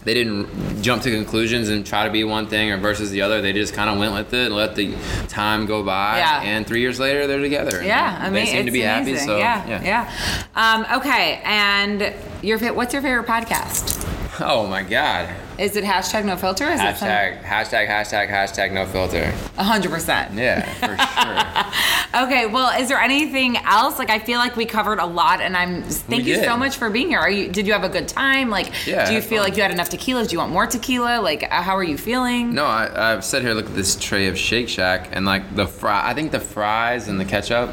[0.04, 3.42] they didn't jump to conclusions and try to be one thing or versus the other.
[3.42, 4.94] They just kind of went with it and let the
[5.30, 6.20] time go by.
[6.20, 6.42] Yeah.
[6.44, 7.82] And three years later, they're together.
[7.84, 9.18] Yeah, I mean, they seem to be happy.
[9.18, 9.82] So yeah, yeah.
[9.84, 10.12] yeah.
[10.56, 12.14] Um, okay, and
[12.44, 14.04] your what's your favorite podcast?
[14.40, 15.30] Oh my God.
[15.58, 16.66] Is it hashtag no filter?
[16.66, 19.34] Is it some- Hashtag hashtag hashtag hashtag no filter.
[19.58, 20.34] A hundred percent.
[20.34, 21.72] Yeah, for sure.
[22.16, 24.00] Okay, well, is there anything else?
[24.00, 26.78] Like, I feel like we covered a lot, and I'm thank We you so much
[26.78, 27.20] for being here.
[27.20, 27.50] Are you?
[27.52, 28.50] Did you have a good time?
[28.50, 29.50] Like, Yeah, do you feel fun.
[29.50, 30.26] like you had enough tequila?
[30.26, 31.20] Do you want more tequila?
[31.20, 32.54] Like, uh, how are you feeling?
[32.54, 35.68] No, I, I've sat here, look at this tray of Shake Shack, and like the
[35.68, 36.10] fry.
[36.10, 37.70] I think the fries and the ketchup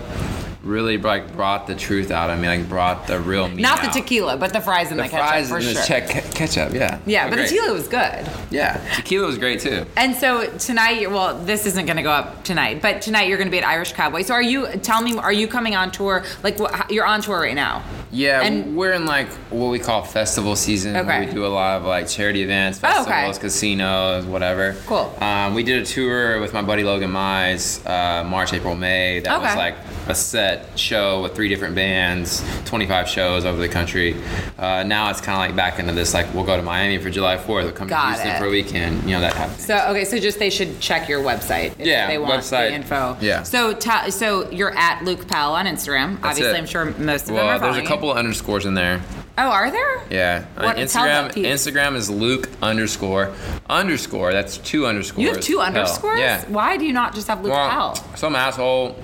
[0.62, 2.48] really like brought the truth out of me.
[2.48, 3.62] Like brought the real me.
[3.62, 6.00] Not the tequila, but the fries and the, The ketchup fries for and sure.
[6.00, 6.72] the ke- ketchup.
[6.72, 6.98] Yeah.
[7.06, 8.28] yeah, but the tequila was good.
[8.50, 9.86] Yeah, tequila was great too.
[9.96, 13.48] And so tonight, well, this isn't going to go up tonight, but tonight you're going
[13.48, 14.22] to be at Irish Cowboy.
[14.22, 14.66] So are you?
[14.82, 16.24] Tell me, are you coming on tour?
[16.42, 16.58] Like,
[16.90, 17.82] you're on tour right now?
[18.10, 20.92] Yeah, And- we're in like what we call festival season.
[20.94, 21.26] where Okay.
[21.26, 23.10] We do a lot of like charity events, Oh, okay.
[23.10, 24.76] festivals, casinos, whatever.
[24.86, 25.12] Cool.
[25.20, 29.20] Um, we did a tour with my buddy Logan Mize, uh, March, April, May.
[29.20, 29.76] That was like
[30.08, 34.16] a set show with three different bands, 25 shows over the country.
[34.58, 37.10] Uh, now it's kind of like back into this like we'll go to Miami for
[37.10, 38.38] July 4th, we'll come Got to Houston it.
[38.38, 39.64] for a weekend, you know that happens.
[39.66, 42.68] So okay, so just they should check your website if Yeah, they want website.
[42.70, 43.16] the info.
[43.20, 43.42] Yeah.
[43.42, 46.14] So ta- so you're at Luke Pell on Instagram.
[46.20, 46.58] That's Obviously, it.
[46.58, 47.58] I'm sure most of them are.
[47.58, 49.00] well, there's a couple of underscores in there.
[49.38, 50.00] Oh, are there?
[50.10, 50.44] Yeah.
[50.56, 51.30] What- On Instagram.
[51.32, 53.32] Instagram is Luke underscore
[53.70, 54.32] underscore.
[54.32, 55.22] That's two underscores.
[55.24, 56.18] You have two underscores.
[56.20, 56.44] Yeah.
[56.48, 57.94] Why do you not just have Luke Well, Pell?
[58.16, 58.94] some asshole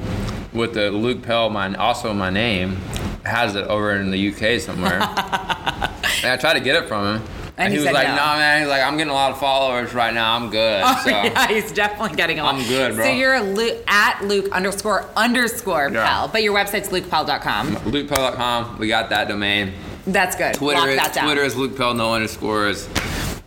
[0.59, 2.77] with the Luke Pell, my also my name,
[3.25, 4.95] has it over in the UK somewhere.
[6.23, 7.29] and I tried to get it from him.
[7.57, 8.17] And he he was like, no.
[8.17, 10.37] "Nah, man." He's like, "I'm getting a lot of followers right now.
[10.37, 12.55] I'm good." Oh so, yeah, he's definitely getting a lot.
[12.55, 13.05] I'm good, bro.
[13.05, 16.07] So you're Lu- at Luke underscore underscore Yeah.
[16.07, 17.77] Pell, but your website's lukepell.com.
[17.77, 18.79] LukePell.com.
[18.79, 19.73] We got that domain.
[20.07, 20.55] That's good.
[20.55, 21.25] Twitter Lock is that down.
[21.25, 22.89] Twitter is Luke Pell, no underscores.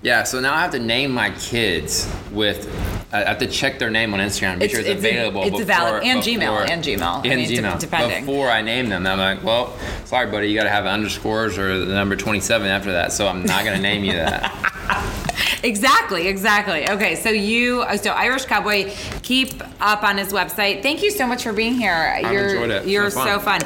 [0.01, 2.67] Yeah, so now I have to name my kids with
[3.13, 4.57] I have to check their name on Instagram.
[4.59, 5.41] Make It's- sure it's, it's- available.
[5.41, 7.25] it's before, valid- and before- Gmail, and Gmail.
[7.25, 7.79] I And mean, Gmail.
[7.79, 8.25] depending.
[8.25, 9.73] Before I name them, I'm like, well,
[10.05, 13.11] sorry, buddy, you got to have underscores or the number 27 after that.
[13.11, 14.51] So I'm not going to name you that.
[15.63, 16.89] Exactly, exactly.
[16.89, 18.91] Okay, so you, uh, so Irish Cowboy,
[19.21, 20.81] keep up on his website.
[20.81, 21.93] Thank you so much for being here.
[21.93, 22.87] I've you're enjoyed it.
[22.87, 23.59] you're It's been so fun.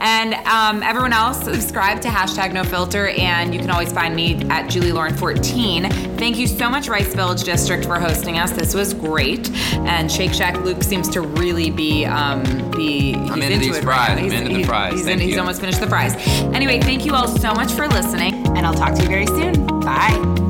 [0.00, 4.42] And um, everyone else, subscribe to hashtag No Filter, and you can always find me
[4.48, 5.90] at Julie Lauren 14.
[6.16, 8.50] Thank you so much, Rice Village District, for hosting us.
[8.50, 9.50] This was great.
[9.74, 13.12] And Shake Shack Luke seems to really be um, be.
[13.12, 14.18] he's into these it right fries.
[14.18, 14.92] I'm into the fries.
[14.94, 16.14] He's, Thank he's almost finished the fries.
[16.54, 19.66] Anyway, thank you all so much for listening, and I'll talk to you very soon.
[19.80, 20.49] Bye.